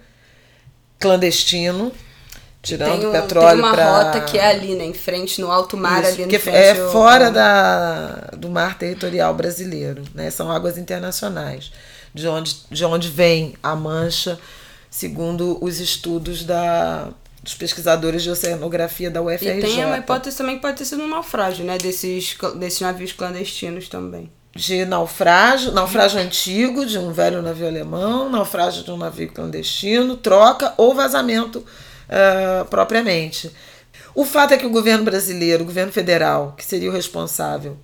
[0.99, 1.91] clandestino,
[2.61, 3.75] tirando um, petróleo para.
[3.75, 6.57] Tem uma rota que é ali, né, em frente, no alto mar, Isso, ali frente.
[6.57, 10.29] É fora da, do mar territorial brasileiro, né?
[10.29, 11.71] São águas internacionais,
[12.13, 14.39] de onde, de onde vem a mancha,
[14.89, 17.09] segundo os estudos da
[17.41, 19.57] dos pesquisadores de oceanografia da UFRJ.
[19.57, 21.77] E tem uma hipótese também que pode ter sido um naufrágio, né?
[21.77, 24.31] Desses, desses navios clandestinos também.
[24.55, 30.73] De naufrágio, naufrágio antigo de um velho navio alemão, naufrágio de um navio clandestino, troca
[30.77, 33.49] ou vazamento uh, propriamente.
[34.13, 37.77] O fato é que o governo brasileiro, o governo federal, que seria o responsável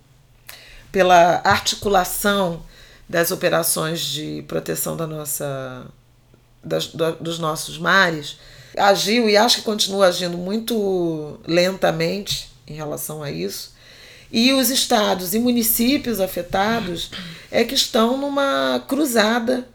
[0.92, 2.62] pela articulação
[3.08, 5.86] das operações de proteção da nossa,
[6.62, 8.38] das, dos nossos mares,
[8.78, 13.76] agiu e acho que continua agindo muito lentamente em relação a isso.
[14.32, 17.12] E os estados e municípios afetados
[17.50, 19.68] é que estão numa cruzada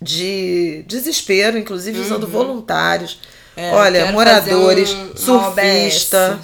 [0.00, 2.30] de desespero, inclusive usando uhum.
[2.30, 3.18] voluntários.
[3.56, 6.38] É, Olha, moradores, um, surfista,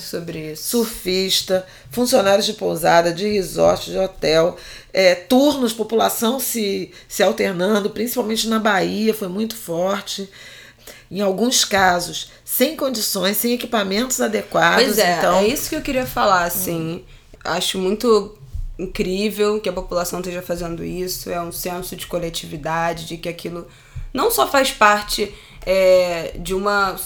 [0.57, 4.57] surfista, funcionários de pousada, de resort, de hotel,
[4.93, 10.29] é, turnos, população se, se alternando, principalmente na Bahia, foi muito forte
[11.11, 14.85] em alguns casos, sem condições, sem equipamentos adequados.
[14.85, 15.37] Pois é, então...
[15.39, 16.97] é isso que eu queria falar, assim.
[16.97, 17.03] Hum.
[17.45, 18.37] Acho muito
[18.79, 21.31] incrível que a população esteja fazendo isso.
[21.31, 23.69] É um senso de coletividade, de que aquilo
[24.13, 25.33] não só faz parte
[25.67, 26.97] é, de uma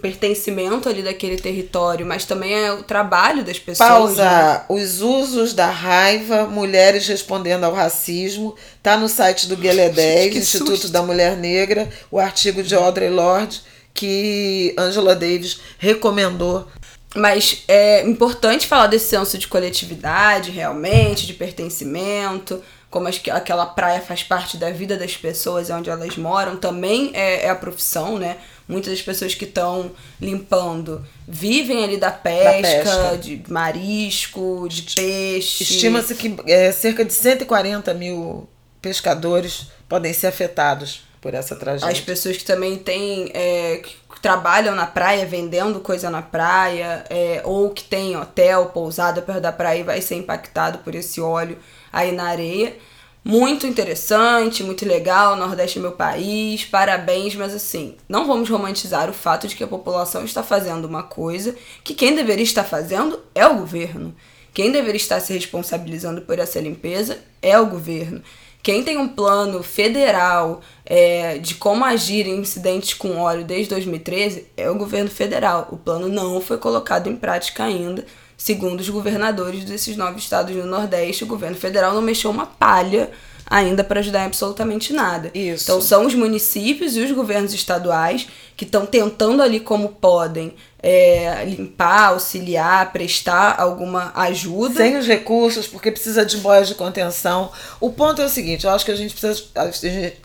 [0.00, 3.88] pertencimento ali daquele território, mas também é o trabalho das pessoas.
[3.88, 4.24] Pausa.
[4.24, 4.64] Né?
[4.68, 10.72] Os usos da raiva, mulheres respondendo ao racismo, tá no site do Guelé 10, Instituto
[10.72, 10.88] susto.
[10.90, 13.62] da Mulher Negra, o artigo de Audre Lorde
[13.98, 16.68] que Angela Davis recomendou
[17.16, 24.00] Mas é importante falar desse senso de coletividade, realmente, de pertencimento, como as, aquela praia
[24.00, 28.38] faz parte da vida das pessoas onde elas moram, também é, é a profissão, né?
[28.66, 34.82] Muitas das pessoas que estão limpando vivem ali da pesca, da pesca, de marisco, de
[34.82, 35.64] peixe.
[35.64, 38.48] Estima-se que é, cerca de 140 mil
[38.80, 41.92] pescadores podem ser afetados por essa tragédia.
[41.92, 43.30] As pessoas que também têm.
[43.34, 49.22] É, que trabalham na praia, vendendo coisa na praia, é, ou que tem hotel, pousada
[49.22, 51.56] perto da praia e vai ser impactado por esse óleo
[51.92, 52.76] aí na areia.
[53.24, 55.36] Muito interessante, muito legal.
[55.36, 59.68] Nordeste é meu país, parabéns, mas assim, não vamos romantizar o fato de que a
[59.68, 64.14] população está fazendo uma coisa que quem deveria estar fazendo é o governo.
[64.54, 68.22] Quem deveria estar se responsabilizando por essa limpeza é o governo.
[68.62, 74.46] Quem tem um plano federal é, de como agir em incidentes com óleo desde 2013
[74.56, 75.68] é o governo federal.
[75.70, 78.04] O plano não foi colocado em prática ainda.
[78.38, 83.10] Segundo os governadores desses nove estados do Nordeste, o governo federal não mexeu uma palha
[83.44, 85.30] ainda para ajudar em absolutamente nada.
[85.34, 85.64] Isso.
[85.64, 91.44] Então são os municípios e os governos estaduais que estão tentando ali como podem é,
[91.46, 94.76] limpar, auxiliar, prestar alguma ajuda.
[94.76, 97.50] Sem os recursos, porque precisa de boias de contenção.
[97.80, 99.48] O ponto é o seguinte, eu acho que a gente precisa,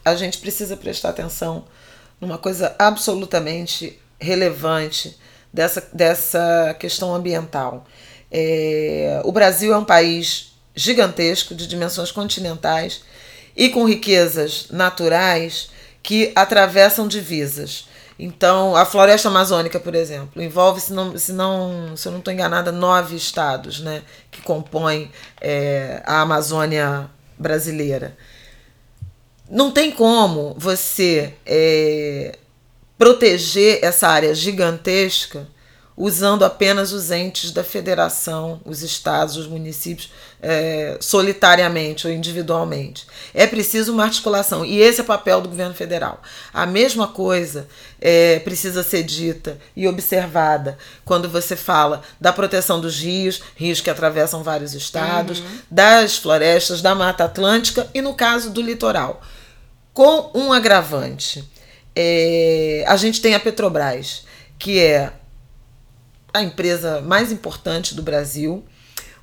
[0.06, 1.66] a gente precisa prestar atenção
[2.22, 5.18] numa coisa absolutamente relevante
[5.54, 7.86] dessa, dessa questão ambiental.
[8.32, 13.04] É, o Brasil é um país gigantesco, de dimensões continentais
[13.56, 15.70] e com riquezas naturais
[16.02, 17.88] que atravessam divisas.
[18.18, 22.34] Então, a floresta amazônica, por exemplo, envolve, se, não, se, não, se eu não estou
[22.34, 25.12] enganada, nove estados né, que compõem
[25.42, 28.16] é, a Amazônia brasileira.
[29.50, 32.38] Não tem como você é,
[32.98, 35.48] proteger essa área gigantesca
[35.96, 43.06] usando apenas os entes da federação, os estados, os municípios, é, solitariamente ou individualmente.
[43.34, 46.22] É preciso uma articulação, e esse é o papel do governo federal.
[46.54, 47.68] A mesma coisa
[48.02, 53.90] é, precisa ser dita e observada quando você fala da proteção dos rios, rios que
[53.90, 55.60] atravessam vários estados, uhum.
[55.70, 59.22] das florestas, da Mata Atlântica e, no caso do litoral.
[59.94, 61.48] Com um agravante.
[61.96, 64.26] É, a gente tem a Petrobras,
[64.58, 65.14] que é
[66.34, 68.66] a empresa mais importante do Brasil,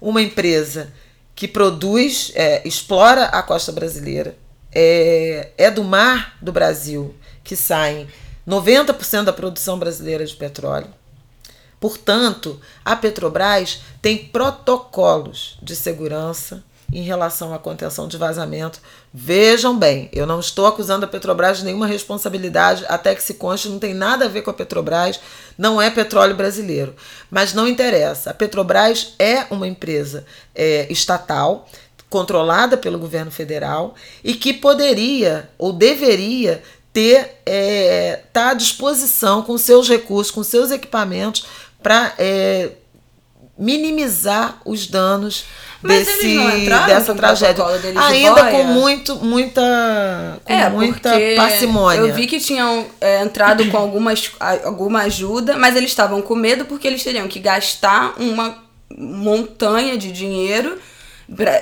[0.01, 0.93] uma empresa
[1.35, 4.37] que produz, é, explora a costa brasileira,
[4.73, 8.07] é, é do mar do Brasil que saem
[8.47, 10.89] 90% da produção brasileira de petróleo.
[11.81, 18.81] Portanto, a Petrobras tem protocolos de segurança em relação à contenção de vazamento.
[19.13, 23.69] Vejam bem, eu não estou acusando a Petrobras de nenhuma responsabilidade, até que se conste,
[23.69, 25.21] não tem nada a ver com a Petrobras,
[25.57, 26.95] não é petróleo brasileiro.
[27.31, 30.25] Mas não interessa, a Petrobras é uma empresa
[30.55, 31.69] é, estatal,
[32.09, 36.61] controlada pelo governo federal e que poderia ou deveria
[36.93, 41.47] ter é, tá à disposição com seus recursos, com seus equipamentos
[41.81, 42.73] para é,
[43.61, 45.45] minimizar os danos
[45.83, 46.39] mas desse,
[46.87, 47.65] dessa tragédia.
[48.07, 52.01] Ainda com muito, muita, com é, muita parcimônia.
[52.01, 54.31] Eu vi que tinham é, entrado com algumas,
[54.65, 58.57] alguma ajuda, mas eles estavam com medo porque eles teriam que gastar uma
[58.97, 60.79] montanha de dinheiro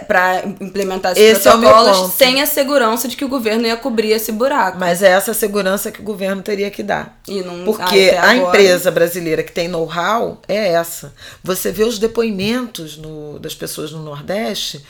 [0.06, 4.12] para implementar esses esse protocolos é sem a segurança de que o governo ia cobrir
[4.12, 4.78] esse buraco.
[4.78, 7.20] Mas é essa segurança que o governo teria que dar.
[7.28, 11.12] Não, Porque a empresa brasileira que tem know-how é essa.
[11.44, 14.82] Você vê os depoimentos no, das pessoas no Nordeste.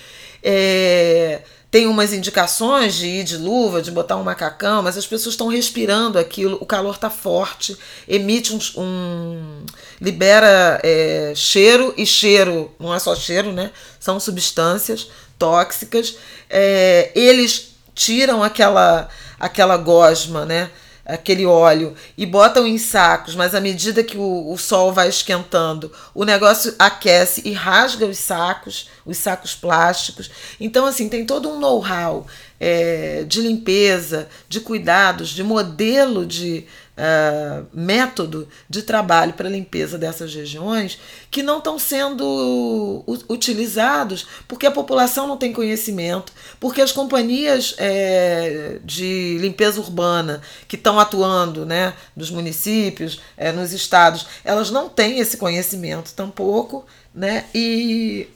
[0.42, 5.34] É, tem umas indicações de ir de luva, de botar um macacão, mas as pessoas
[5.34, 7.76] estão respirando aquilo, o calor está forte,
[8.06, 8.58] emite um.
[8.80, 9.66] um
[10.00, 13.70] libera é, cheiro, e cheiro não é só cheiro, né?
[14.00, 16.16] São substâncias tóxicas.
[16.48, 20.70] É, eles tiram aquela, aquela gosma, né?
[21.08, 25.90] Aquele óleo e botam em sacos, mas à medida que o, o sol vai esquentando,
[26.14, 30.30] o negócio aquece e rasga os sacos, os sacos plásticos.
[30.60, 32.26] Então, assim, tem todo um know-how
[32.60, 36.66] é, de limpeza, de cuidados, de modelo de
[36.98, 40.98] uh, método de trabalho para limpeza dessas regiões
[41.30, 48.78] que não estão sendo utilizados porque a população não tem conhecimento, porque as companhias é,
[48.84, 55.20] de limpeza urbana que estão atuando né, nos municípios, é, nos estados, elas não têm
[55.20, 57.44] esse conhecimento tampouco, né?
[57.54, 58.28] E,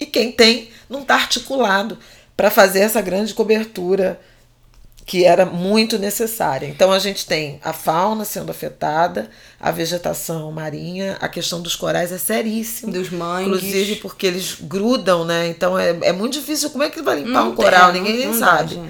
[0.00, 1.98] e quem tem não está articulado
[2.36, 4.20] para fazer essa grande cobertura
[5.04, 6.66] que era muito necessária.
[6.66, 9.28] Então a gente tem a fauna sendo afetada,
[9.60, 12.92] a vegetação marinha, a questão dos corais é seríssima.
[12.92, 13.46] Dos mangues.
[13.46, 15.48] Inclusive porque eles grudam, né?
[15.48, 16.70] Então é, é muito difícil.
[16.70, 17.92] Como é que vai limpar não um coral?
[17.92, 18.76] Tem, Ninguém não, não sabe.
[18.76, 18.82] Dá,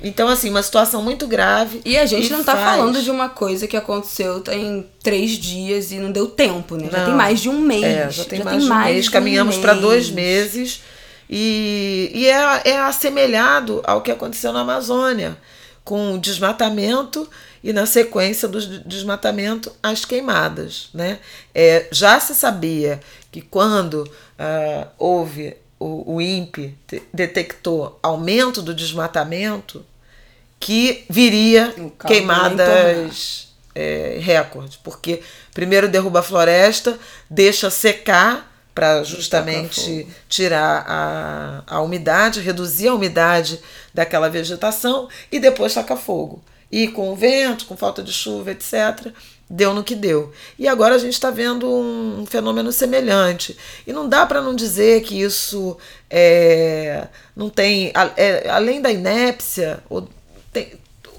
[0.00, 1.80] então, assim, uma situação muito grave.
[1.84, 2.76] E a gente não tá faz...
[2.76, 6.88] falando de uma coisa que aconteceu em três dias e não deu tempo, né?
[6.90, 7.84] Já tem mais de um mês.
[7.84, 9.08] É, já tem já mais, tem de, um mês.
[9.08, 10.82] Caminhamos um para dois meses.
[11.28, 15.36] E, e é, é assemelhado ao que aconteceu na Amazônia,
[15.84, 17.28] com o desmatamento
[17.62, 20.88] e, na sequência do desmatamento, as queimadas.
[20.94, 21.18] Né?
[21.54, 23.00] É, já se sabia
[23.30, 26.76] que quando uh, houve o, o INPE
[27.12, 29.84] detectou aumento do desmatamento,
[30.58, 31.72] que viria
[32.06, 35.22] queimadas é, recordes, porque
[35.54, 36.98] primeiro derruba a floresta,
[37.30, 38.47] deixa secar
[38.78, 43.58] para justamente tirar a, a umidade, reduzir a umidade
[43.92, 46.40] daquela vegetação e depois taca fogo.
[46.70, 49.08] E com o vento, com falta de chuva, etc.,
[49.50, 50.32] deu no que deu.
[50.56, 53.58] E agora a gente está vendo um, fenômeno semelhante.
[53.84, 55.76] E não dá para não dizer que isso
[56.08, 60.08] é, não tem, é, além da inépcia, ou,
[60.52, 60.74] tem,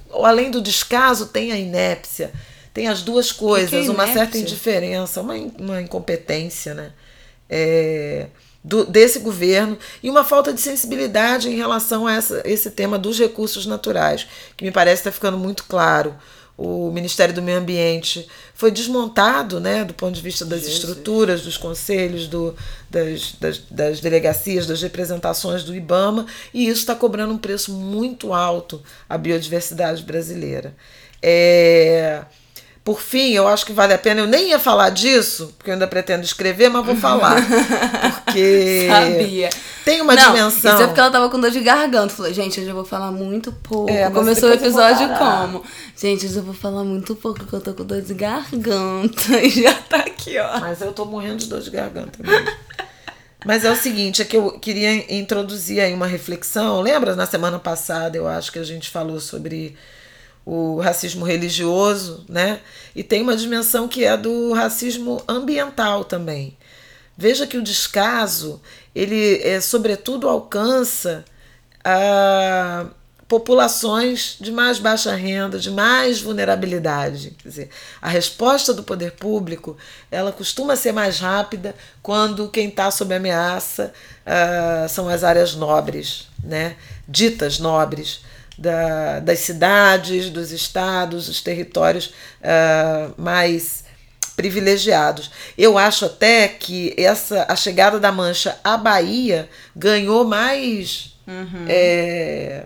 [0.09, 2.31] ou além do descaso, tem a inépcia.
[2.73, 6.93] Tem as duas coisas, é uma certa indiferença, uma, uma incompetência, né?
[7.49, 8.27] É,
[8.63, 13.17] do, desse governo e uma falta de sensibilidade em relação a essa, esse tema dos
[13.17, 16.15] recursos naturais, que me parece estar ficando muito claro.
[16.57, 20.75] O Ministério do Meio Ambiente foi desmontado né, do ponto de vista das Jesus.
[20.75, 22.53] estruturas, dos conselhos, do,
[22.89, 28.33] das, das, das delegacias, das representações do IBAMA, e isso está cobrando um preço muito
[28.33, 30.75] alto à biodiversidade brasileira.
[31.21, 32.25] É,
[32.89, 34.21] por fim, eu acho que vale a pena.
[34.21, 37.35] Eu nem ia falar disso, porque eu ainda pretendo escrever, mas vou falar.
[38.25, 38.87] Porque.
[38.89, 39.51] Sabia.
[39.85, 40.73] Tem uma Não, dimensão.
[40.73, 42.15] Isso é porque ela tava com dor de garganta.
[42.15, 43.91] Falei, gente, hoje eu vou falar muito pouco.
[43.91, 45.63] É, Começou o episódio como?
[45.95, 49.21] Gente, hoje eu vou falar muito pouco, porque eu tô com dor de garganta.
[49.39, 50.59] E já tá aqui, ó.
[50.59, 52.51] Mas eu tô morrendo de dor de garganta mesmo.
[53.45, 56.81] Mas é o seguinte, é que eu queria introduzir aí uma reflexão.
[56.81, 59.77] Lembra na semana passada, eu acho que a gente falou sobre
[60.45, 62.59] o racismo religioso, né?
[62.95, 66.57] E tem uma dimensão que é do racismo ambiental também.
[67.17, 68.61] Veja que o descaso,
[68.95, 71.25] ele é, sobretudo alcança
[71.83, 72.87] a
[73.29, 77.35] populações de mais baixa renda, de mais vulnerabilidade.
[77.37, 77.69] Quer dizer,
[78.01, 79.77] a resposta do poder público
[80.09, 83.93] ela costuma ser mais rápida quando quem está sob ameaça
[84.25, 86.75] uh, são as áreas nobres, né?
[87.07, 88.21] ditas nobres
[88.59, 92.07] da, das cidades, dos estados, os territórios
[92.41, 93.85] uh, mais
[94.35, 95.31] privilegiados.
[95.57, 101.65] Eu acho até que essa a chegada da Mancha à Bahia ganhou mais uhum.
[101.67, 102.65] é,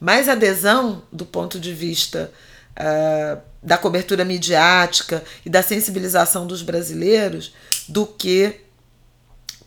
[0.00, 2.32] mais adesão do ponto de vista
[2.72, 7.54] uh, da cobertura midiática e da sensibilização dos brasileiros
[7.88, 8.60] do que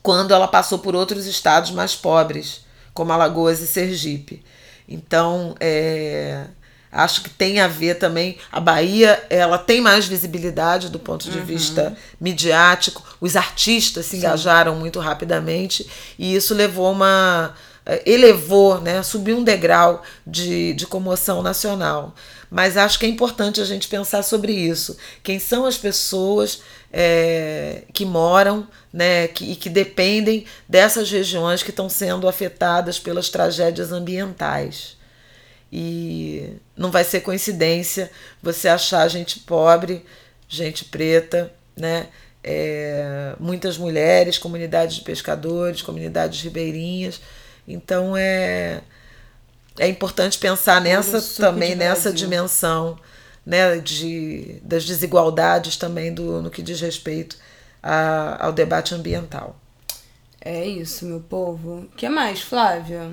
[0.02, 4.42] quando ela passou por outros estados mais pobres, como Alagoas e Sergipe.
[4.88, 6.44] Então, é,
[6.90, 8.38] acho que tem a ver também.
[8.50, 11.44] A Bahia ela tem mais visibilidade do ponto de uhum.
[11.44, 13.02] vista midiático.
[13.20, 14.18] Os artistas se Sim.
[14.18, 17.54] engajaram muito rapidamente e isso levou uma
[18.04, 22.14] elevou, né, subiu um degrau de, de comoção nacional.
[22.50, 24.96] Mas acho que é importante a gente pensar sobre isso.
[25.22, 26.62] Quem são as pessoas
[26.92, 33.28] é, que moram né, que, e que dependem dessas regiões que estão sendo afetadas pelas
[33.28, 34.96] tragédias ambientais.
[35.70, 38.10] E não vai ser coincidência
[38.42, 40.04] você achar gente pobre,
[40.48, 42.08] gente preta, né?
[42.42, 47.20] É, muitas mulheres, comunidades de pescadores, comunidades ribeirinhas.
[47.68, 48.80] Então é,
[49.78, 52.98] é importante pensar nessa também nessa dimensão
[53.44, 57.36] né, de, das desigualdades também do, no que diz respeito
[57.82, 59.56] a, ao debate ambiental.
[60.40, 61.80] É isso, meu povo.
[61.80, 63.10] O que mais, Flávia?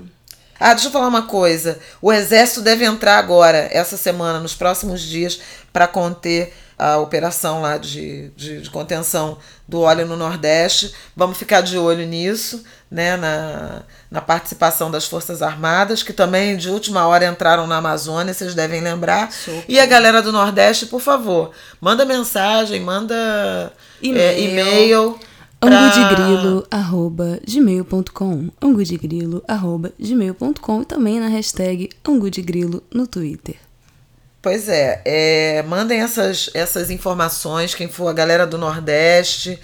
[0.60, 1.80] Ah, deixa eu falar uma coisa.
[2.02, 5.40] O exército deve entrar agora, essa semana, nos próximos dias,
[5.74, 10.94] para conter a operação lá de, de, de, contenção do óleo no Nordeste.
[11.16, 16.70] Vamos ficar de olho nisso, né, na, na participação das Forças Armadas, que também de
[16.70, 19.32] última hora entraram na Amazônia, vocês devem lembrar.
[19.32, 19.64] Super.
[19.68, 23.72] E a galera do Nordeste, por favor, manda mensagem, manda
[24.02, 25.18] e-mail.
[25.32, 25.36] É,
[25.68, 33.65] angudegrilo.gmail.com angudegrilo.gmail.com e também na hashtag angudegrilo no Twitter.
[34.46, 39.60] Pois é, é, mandem essas, essas informações, quem for a galera do Nordeste,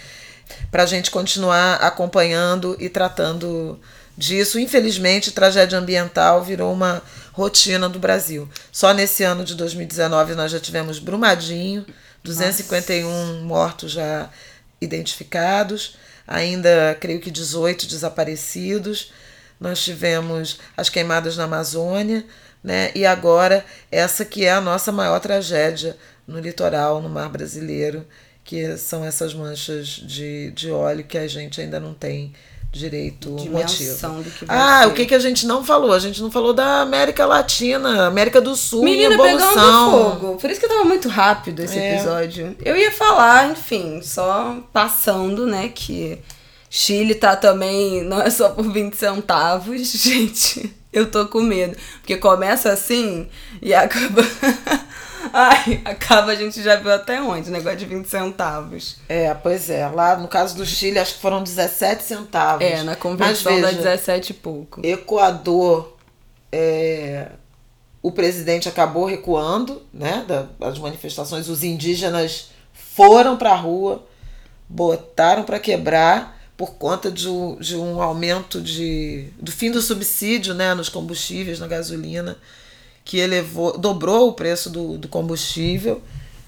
[0.72, 3.80] para a gente continuar acompanhando e tratando
[4.18, 4.58] disso.
[4.58, 7.00] Infelizmente, tragédia ambiental virou uma
[7.32, 8.50] rotina do Brasil.
[8.72, 11.86] Só nesse ano de 2019 nós já tivemos Brumadinho,
[12.24, 13.46] 251 Nossa.
[13.46, 14.32] mortos já
[14.82, 15.96] identificados,
[16.28, 19.14] ainda creio que 18 desaparecidos.
[19.60, 22.26] Nós tivemos as queimadas na Amazônia,
[22.64, 22.92] né?
[22.94, 25.98] E agora essa que é a nossa maior tragédia
[26.28, 28.06] no litoral, no mar brasileiro,
[28.44, 32.34] que são essas manchas de, de óleo que a gente ainda não tem
[32.72, 34.46] direito Dimensão motivo.
[34.48, 34.88] ah, ser.
[34.88, 35.92] o que, que a gente não falou?
[35.92, 39.50] A gente não falou da América Latina, América do Sul Menina evolução.
[39.50, 40.38] pegando fogo.
[40.38, 41.96] Por isso que tava muito rápido esse é.
[41.96, 42.56] episódio.
[42.64, 46.20] Eu ia falar, enfim, só passando, né, que
[46.70, 50.74] Chile tá também, não é só por 20 centavos, gente.
[50.92, 51.78] Eu tô com medo.
[52.00, 53.30] Porque começa assim
[53.62, 54.22] e acaba.
[55.34, 58.98] Ai, acaba a gente já viu até onde, negócio de 20 centavos.
[59.08, 59.88] É, pois é.
[59.88, 62.66] Lá no caso do Chile, acho que foram 17 centavos.
[62.66, 64.86] É, na conversão Mas, veja, dá 17 e pouco.
[64.86, 65.96] Equador,
[66.52, 67.28] é,
[68.02, 70.26] o presidente acabou recuando, né,
[70.60, 71.48] das manifestações.
[71.48, 74.04] Os indígenas foram para a rua,
[74.68, 77.26] botaram para quebrar por conta de,
[77.60, 82.38] de um aumento de, do fim do subsídio né, nos combustíveis, na gasolina
[83.04, 86.00] que elevou, dobrou o preço do, do combustível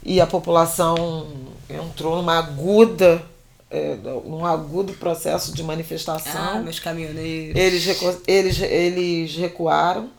[0.06, 1.28] e a população
[1.68, 3.24] entrou numa aguda
[3.72, 6.58] é, num agudo processo de manifestação.
[6.58, 7.60] Ah, meus caminhoneiros.
[7.60, 10.12] Eles, recu eles, eles recuaram.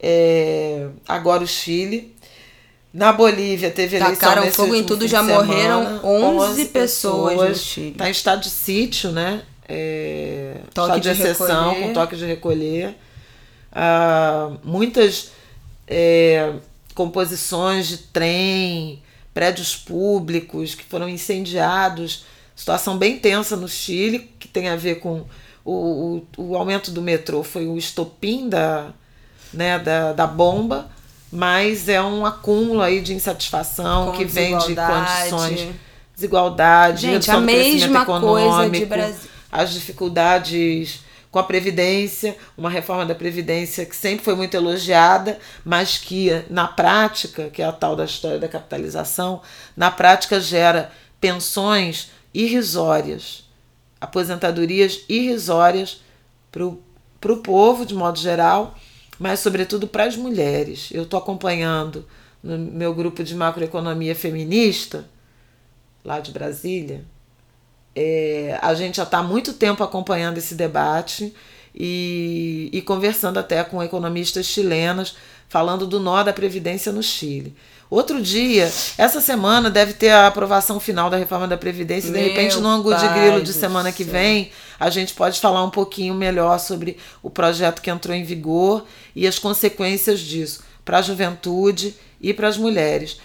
[0.00, 2.16] É, agora o Chile.
[2.92, 7.54] Na Bolívia teve eleição Tacaram fogo em tudo, já morreram 11, 11 pessoas, pessoas no
[7.54, 7.90] Chile.
[7.90, 9.42] Está em estado de sítio, né?
[9.68, 11.86] É, toque estado de, de exceção, recolher.
[11.86, 12.96] com toque de recolher.
[13.70, 15.30] Ah, muitas
[15.86, 16.54] é,
[16.94, 19.02] composições de trem,
[19.34, 22.24] prédios públicos que foram incendiados,
[22.56, 25.24] situação bem tensa no Chile, que tem a ver com
[25.64, 28.90] o, o, o aumento do metrô, foi o estopim da,
[29.52, 30.90] né, da, da bomba,
[31.30, 35.74] mas é um acúmulo aí de insatisfação com que vem de condições
[36.18, 39.30] desigualdade, Gente, a mesma coisa de Brasil.
[39.52, 45.96] as dificuldades com a Previdência, uma reforma da Previdência que sempre foi muito elogiada, mas
[45.96, 49.40] que na prática, que é a tal da história da capitalização,
[49.76, 53.44] na prática gera pensões irrisórias,
[54.00, 56.02] aposentadorias irrisórias
[56.50, 58.74] para o povo de modo geral,
[59.18, 60.90] mas sobretudo para as mulheres.
[60.92, 62.06] Eu estou acompanhando
[62.42, 65.04] no meu grupo de macroeconomia feminista,
[66.04, 67.04] lá de Brasília,
[68.00, 71.34] é, a gente já está há muito tempo acompanhando esse debate
[71.74, 75.16] e, e conversando até com economistas chilenas,
[75.48, 77.56] falando do nó da Previdência no Chile.
[77.90, 82.12] Outro dia, essa semana deve ter a aprovação final da reforma da Previdência.
[82.12, 85.70] De repente, no ângulo de grilo de semana que vem, a gente pode falar um
[85.70, 88.84] pouquinho melhor sobre o projeto que entrou em vigor
[89.16, 93.20] e as consequências disso para a juventude e para as mulheres.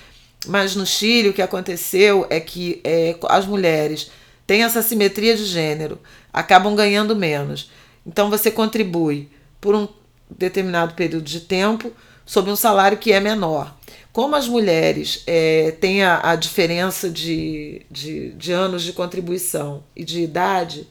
[0.48, 4.12] Mas no Chile, o que aconteceu é que é, as mulheres
[4.48, 6.00] tem essa simetria de gênero,
[6.32, 7.70] acabam ganhando menos.
[8.06, 9.88] Então você contribui por um
[10.30, 11.92] determinado período de tempo
[12.26, 13.74] sob um salário que é menor.
[14.14, 20.06] Como as mulheres é, têm a, a diferença de, de, de anos de contribuição e
[20.06, 20.88] de idade,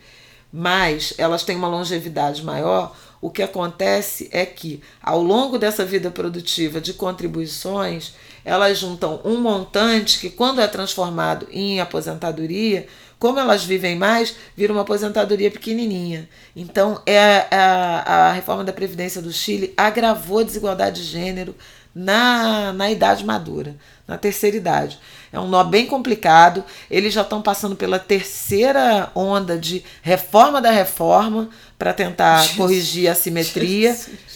[0.52, 6.10] mas elas têm uma longevidade maior, o que acontece é que, ao longo dessa vida
[6.10, 8.12] produtiva de contribuições,
[8.44, 12.88] elas juntam um montante que, quando é transformado em aposentadoria,
[13.20, 16.28] como elas vivem mais, vira uma aposentadoria pequenininha.
[16.56, 21.54] Então, é a, a reforma da Previdência do Chile agravou a desigualdade de gênero
[21.94, 23.76] na, na idade madura,
[24.06, 24.98] na terceira idade.
[25.32, 26.64] É um nó bem complicado.
[26.90, 32.56] Eles já estão passando pela terceira onda de reforma da reforma para tentar Jesus.
[32.56, 33.94] corrigir a simetria.
[33.94, 34.32] Jesus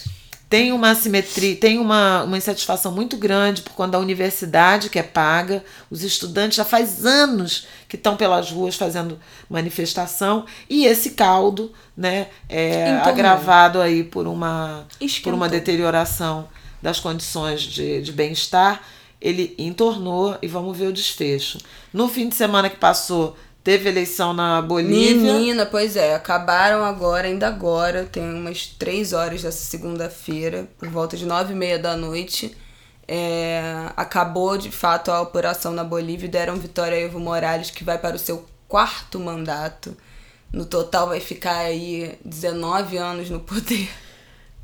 [0.49, 5.03] tem uma assimetria, tem uma, uma insatisfação muito grande por quando a universidade que é
[5.03, 9.19] paga, os estudantes já faz anos que estão pelas ruas fazendo
[9.51, 14.87] manifestação e esse caldo, né, é agravado aí por uma
[15.25, 16.49] por uma deterioração
[16.81, 18.83] das condições de, de bem-estar,
[19.21, 21.59] ele entornou e vamos ver o desfecho.
[21.93, 25.33] No fim de semana que passou, Teve eleição na Bolívia.
[25.33, 31.17] Menina, pois é, acabaram agora, ainda agora, tem umas três horas dessa segunda-feira, por volta
[31.17, 32.57] de nove e meia da noite.
[33.09, 33.61] É,
[33.97, 38.15] acabou de fato a operação na Bolívia deram vitória a Evo Morales, que vai para
[38.15, 39.97] o seu quarto mandato.
[40.53, 43.89] No total vai ficar aí 19 anos no poder.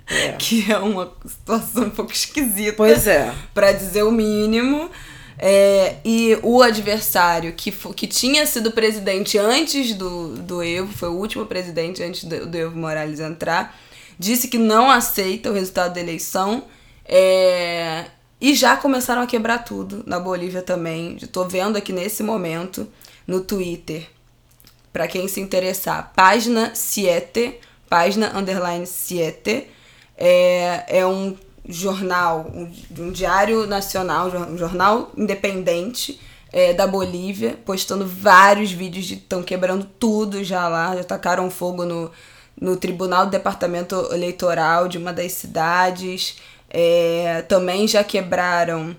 [0.07, 0.32] É.
[0.38, 2.74] Que é uma situação um pouco esquisita.
[2.76, 3.32] Pois é.
[3.55, 4.90] Para dizer o mínimo.
[5.38, 11.14] É, e o adversário, que, que tinha sido presidente antes do, do Evo, foi o
[11.14, 13.76] último presidente antes do, do Evo Morales entrar,
[14.16, 16.64] disse que não aceita o resultado da eleição.
[17.05, 18.05] É,
[18.40, 21.16] e já começaram a quebrar tudo na Bolívia também.
[21.20, 22.86] Estou vendo aqui nesse momento
[23.26, 24.09] no Twitter.
[24.92, 29.66] Para quem se interessar, página 7, página underline 7.
[30.24, 31.36] É, é um
[31.68, 36.20] jornal, um, um diário nacional, um jornal independente
[36.52, 41.84] é, da Bolívia, postando vários vídeos de estão quebrando tudo já lá, já tacaram fogo
[41.84, 42.10] no,
[42.60, 46.36] no Tribunal do Departamento Eleitoral de uma das cidades,
[46.68, 48.94] é, também já quebraram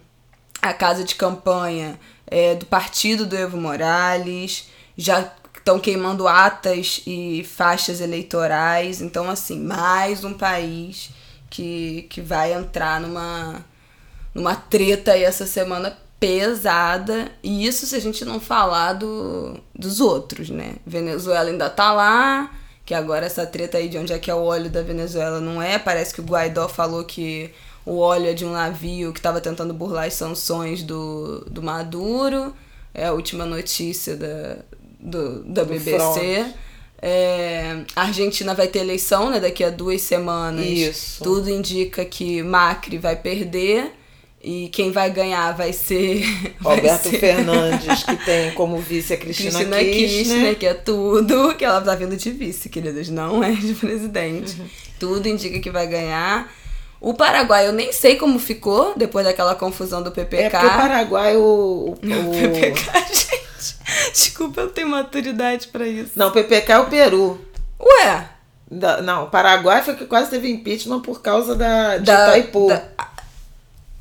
[0.61, 4.67] a casa de campanha é, do partido do Evo Morales,
[4.97, 5.31] já
[5.63, 11.09] estão queimando atas e faixas eleitorais, então assim, mais um país
[11.49, 13.63] que, que vai entrar numa,
[14.35, 17.31] numa treta aí essa semana pesada.
[17.41, 20.75] E isso se a gente não falar do, dos outros, né?
[20.85, 22.51] Venezuela ainda tá lá,
[22.85, 25.61] que agora essa treta aí de onde é que é o óleo da Venezuela não
[25.61, 25.79] é.
[25.79, 27.53] Parece que o Guaidó falou que
[27.85, 32.53] o óleo é de um navio que estava tentando burlar as sanções do, do Maduro.
[32.93, 34.57] É a última notícia da,
[35.03, 35.97] do, da BBC.
[35.97, 36.53] Front.
[37.05, 40.65] É, a Argentina vai ter eleição né, daqui a duas semanas.
[40.65, 41.21] Isso.
[41.21, 43.91] Tudo indica que Macri vai perder.
[44.41, 46.23] E quem vai ganhar vai ser.
[46.63, 47.19] Roberto vai ser...
[47.19, 50.23] Fernandes, que tem como vice a Cristina, Cristina Kirchner.
[50.25, 50.55] Kirchner.
[50.57, 51.55] que é tudo.
[51.55, 54.59] Que ela tá vindo de vice, queridos, não é de presidente.
[54.59, 54.67] Uhum.
[54.99, 56.49] Tudo indica que vai ganhar.
[57.01, 60.43] O Paraguai, eu nem sei como ficou depois daquela confusão do PPK.
[60.43, 61.41] É porque o Paraguai, o.
[61.41, 62.31] o, o...
[62.31, 63.43] PPK, gente.
[64.11, 66.11] Desculpa, eu não tenho maturidade para isso.
[66.15, 67.39] Não, PPK é o Peru.
[67.79, 68.29] Ué?
[68.71, 72.67] Da, não, o Paraguai foi que quase teve impeachment por causa da, de da, Itaipu.
[72.67, 72.81] Da,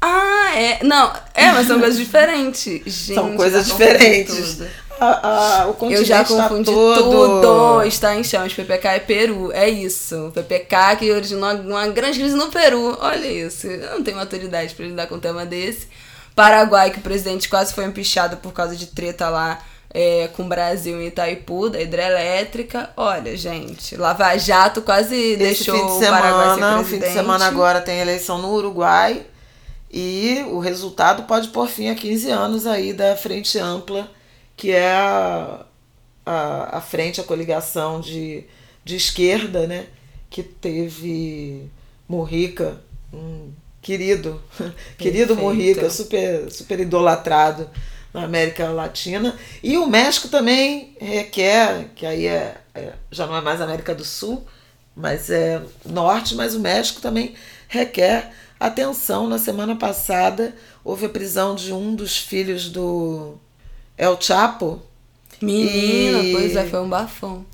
[0.01, 0.83] ah, é.
[0.83, 2.83] Não, é, mas são coisas diferentes.
[2.85, 4.61] Gente, são coisas diferentes.
[4.99, 7.41] A, a, o Eu já confundi todo...
[7.41, 7.83] tudo.
[7.85, 8.53] Está em chamas.
[8.53, 9.53] PPK é Peru.
[9.53, 10.33] É isso.
[10.35, 12.97] PPK que originou uma grande crise no Peru.
[13.01, 13.69] Olha isso.
[13.69, 15.87] Eu não tenho maturidade para lidar com um tema desse.
[16.35, 19.63] Paraguai, que o presidente quase foi empichado por causa de treta lá
[19.95, 22.91] é, com o Brasil em Itaipu, da hidrelétrica.
[22.97, 26.91] Olha, gente, Lava Jato quase Esse deixou fim de semana, o Paraguai ser presidente.
[26.91, 29.27] fim de semana agora tem eleição no Uruguai
[29.93, 34.11] e o resultado pode pôr fim a 15 anos aí da Frente Ampla,
[34.57, 35.67] que é a,
[36.25, 38.45] a, a frente, a coligação de,
[38.83, 39.87] de esquerda, né?
[40.31, 41.69] Que teve
[42.09, 42.81] Morrica,
[43.13, 43.51] um
[43.83, 44.43] querido,
[44.97, 47.69] querido Morrica, super, super idolatrado
[48.13, 49.37] na América Latina.
[49.63, 54.05] E o México também requer, que aí é, é, já não é mais América do
[54.05, 54.47] Sul,
[54.95, 57.35] mas é norte, mas o México também
[57.69, 59.27] requer atenção.
[59.27, 60.55] Na semana passada
[60.85, 63.35] houve a prisão de um dos filhos do
[63.97, 64.83] El Chapo.
[65.41, 66.33] Menina, e...
[66.33, 67.45] pois é, foi um bafão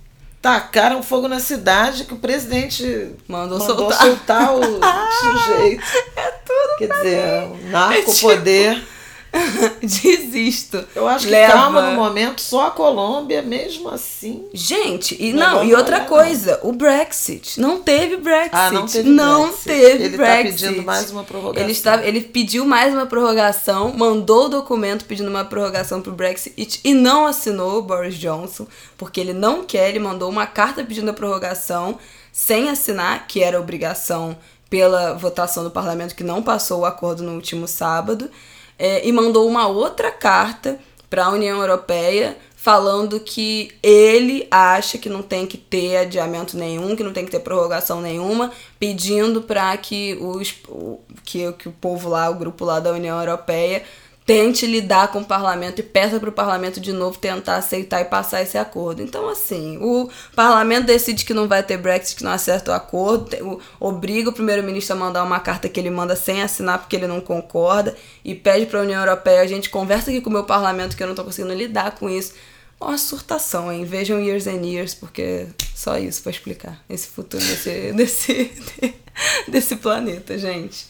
[0.41, 4.01] tacaram fogo na cidade que o presidente mandou, mandou soltar.
[4.01, 4.63] soltar, o
[5.53, 5.85] sujeito.
[6.17, 6.79] É tudo.
[6.79, 8.71] Quer dizer, o narco-poder.
[8.71, 8.98] É tipo...
[9.81, 10.85] Desisto.
[10.95, 11.53] Eu acho que Leva.
[11.53, 14.47] calma no momento, só a Colômbia, mesmo assim.
[14.53, 16.71] Gente, e não, e outra coisa, não.
[16.71, 17.61] o Brexit.
[17.61, 18.51] Não teve Brexit.
[18.53, 19.65] Ah, não teve não Brexit.
[19.65, 20.63] Teve ele Brexit.
[20.63, 21.63] tá pedindo mais uma prorrogação.
[21.63, 26.81] Ele, está, ele pediu mais uma prorrogação, mandou o documento pedindo uma prorrogação pro Brexit
[26.83, 28.67] e não assinou o Boris Johnson,
[28.97, 31.99] porque ele não quer, ele mandou uma carta pedindo a prorrogação
[32.33, 34.37] sem assinar, que era obrigação
[34.71, 38.31] pela votação do parlamento que não passou o acordo no último sábado
[38.79, 40.79] é, e mandou uma outra carta
[41.11, 46.97] para a União Europeia falando que ele acha que não tem que ter adiamento nenhum,
[46.97, 50.55] que não tem que ter prorrogação nenhuma, pedindo para que, os,
[51.25, 53.85] que, que o povo lá, o grupo lá da União Europeia,
[54.29, 58.05] tente lidar com o parlamento e peça para o parlamento de novo tentar aceitar e
[58.05, 59.01] passar esse acordo.
[59.01, 63.59] Então, assim, o parlamento decide que não vai ter Brexit, que não acerta o acordo,
[63.81, 67.23] obriga o primeiro-ministro a mandar uma carta que ele manda sem assinar porque ele não
[67.23, 70.95] concorda e pede para a União Europeia, a gente conversa aqui com o meu parlamento
[70.95, 72.35] que eu não estou conseguindo lidar com isso.
[72.79, 73.87] Uma surtação, hein?
[73.87, 78.53] Vejam Years and Years, porque só isso para explicar esse futuro desse, desse,
[79.49, 80.87] desse planeta, gente.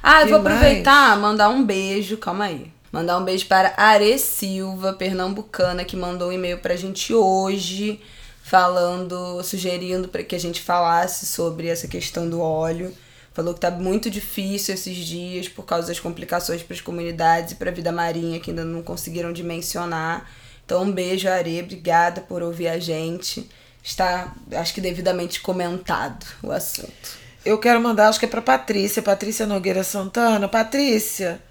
[0.00, 2.75] Ah, eu vou aproveitar mandar um beijo, calma aí.
[2.96, 8.00] Mandar um beijo para Are Silva, pernambucana, que mandou um e-mail pra gente hoje,
[8.42, 12.90] falando, sugerindo para que a gente falasse sobre essa questão do óleo.
[13.34, 17.56] Falou que tá muito difícil esses dias por causa das complicações para as comunidades e
[17.56, 20.26] para a vida marinha que ainda não conseguiram dimensionar.
[20.64, 23.46] Então, um beijo, Are, obrigada por ouvir a gente.
[23.84, 27.18] Está, acho que devidamente comentado o assunto.
[27.44, 30.48] Eu quero mandar, acho que é para Patrícia, Patrícia Nogueira Santana.
[30.48, 31.42] Patrícia,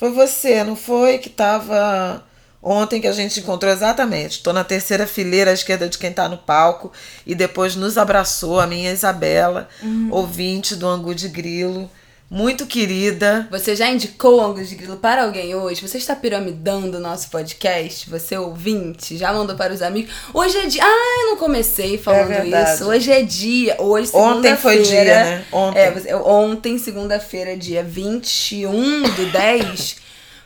[0.00, 1.18] Foi você, não foi?
[1.18, 2.24] Que tava
[2.62, 4.38] ontem que a gente encontrou exatamente.
[4.38, 6.90] Estou na terceira fileira à esquerda de quem está no palco
[7.26, 10.08] e depois nos abraçou a minha Isabela, Uhum.
[10.10, 11.90] ouvinte do Angu de Grilo,
[12.30, 13.48] muito querida.
[13.50, 15.86] Você já indicou o Angus de Grilo para alguém hoje?
[15.86, 18.08] Você está piramidando o nosso podcast?
[18.08, 19.18] Você ouvinte?
[19.18, 20.14] Já mandou para os amigos?
[20.32, 20.82] Hoje é dia.
[20.84, 22.88] Ah, eu não comecei falando É isso.
[22.88, 23.76] Hoje é dia.
[23.80, 25.44] Hoje, Ontem foi dia, né?
[25.50, 25.80] Ontem.
[25.80, 29.96] É, ontem, segunda-feira, dia 21 do 10,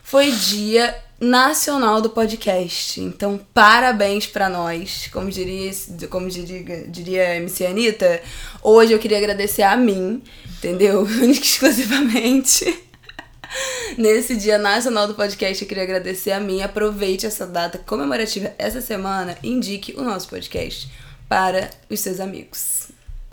[0.03, 3.01] foi dia nacional do podcast.
[3.01, 5.09] Então, parabéns pra nós.
[5.13, 5.71] Como diria,
[6.11, 8.21] como diria, diria MC Anitta,
[8.63, 10.23] hoje eu queria agradecer a mim,
[10.59, 11.07] entendeu?
[11.31, 12.83] Exclusivamente.
[13.97, 16.63] Nesse Dia Nacional do Podcast, eu queria agradecer a mim.
[16.63, 20.91] Aproveite essa data comemorativa essa semana indique o nosso podcast
[21.29, 22.84] para os seus amigos.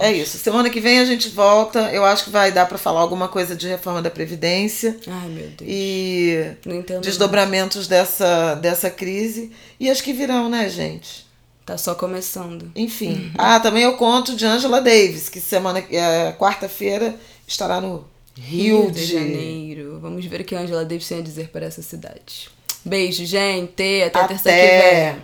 [0.01, 0.37] É isso.
[0.37, 1.91] Semana que vem a gente volta.
[1.91, 5.47] Eu acho que vai dar para falar alguma coisa de reforma da Previdência Ai, meu
[5.49, 5.69] Deus.
[5.69, 6.57] e
[7.01, 9.51] desdobramentos dessa, dessa crise.
[9.79, 11.25] E as que virão, né, gente?
[11.65, 12.71] Tá só começando.
[12.75, 13.31] Enfim.
[13.37, 17.15] Ah, também eu conto de Angela Davis, que semana é, quarta-feira
[17.47, 19.99] estará no Rio, de de Janeiro.
[20.01, 22.49] Vamos ver o que a Angela Davis tem a dizer para essa cidade.
[22.83, 23.71] Beijo, gente.
[24.03, 25.11] Até, terça que Até.
[25.13, 25.21] vem.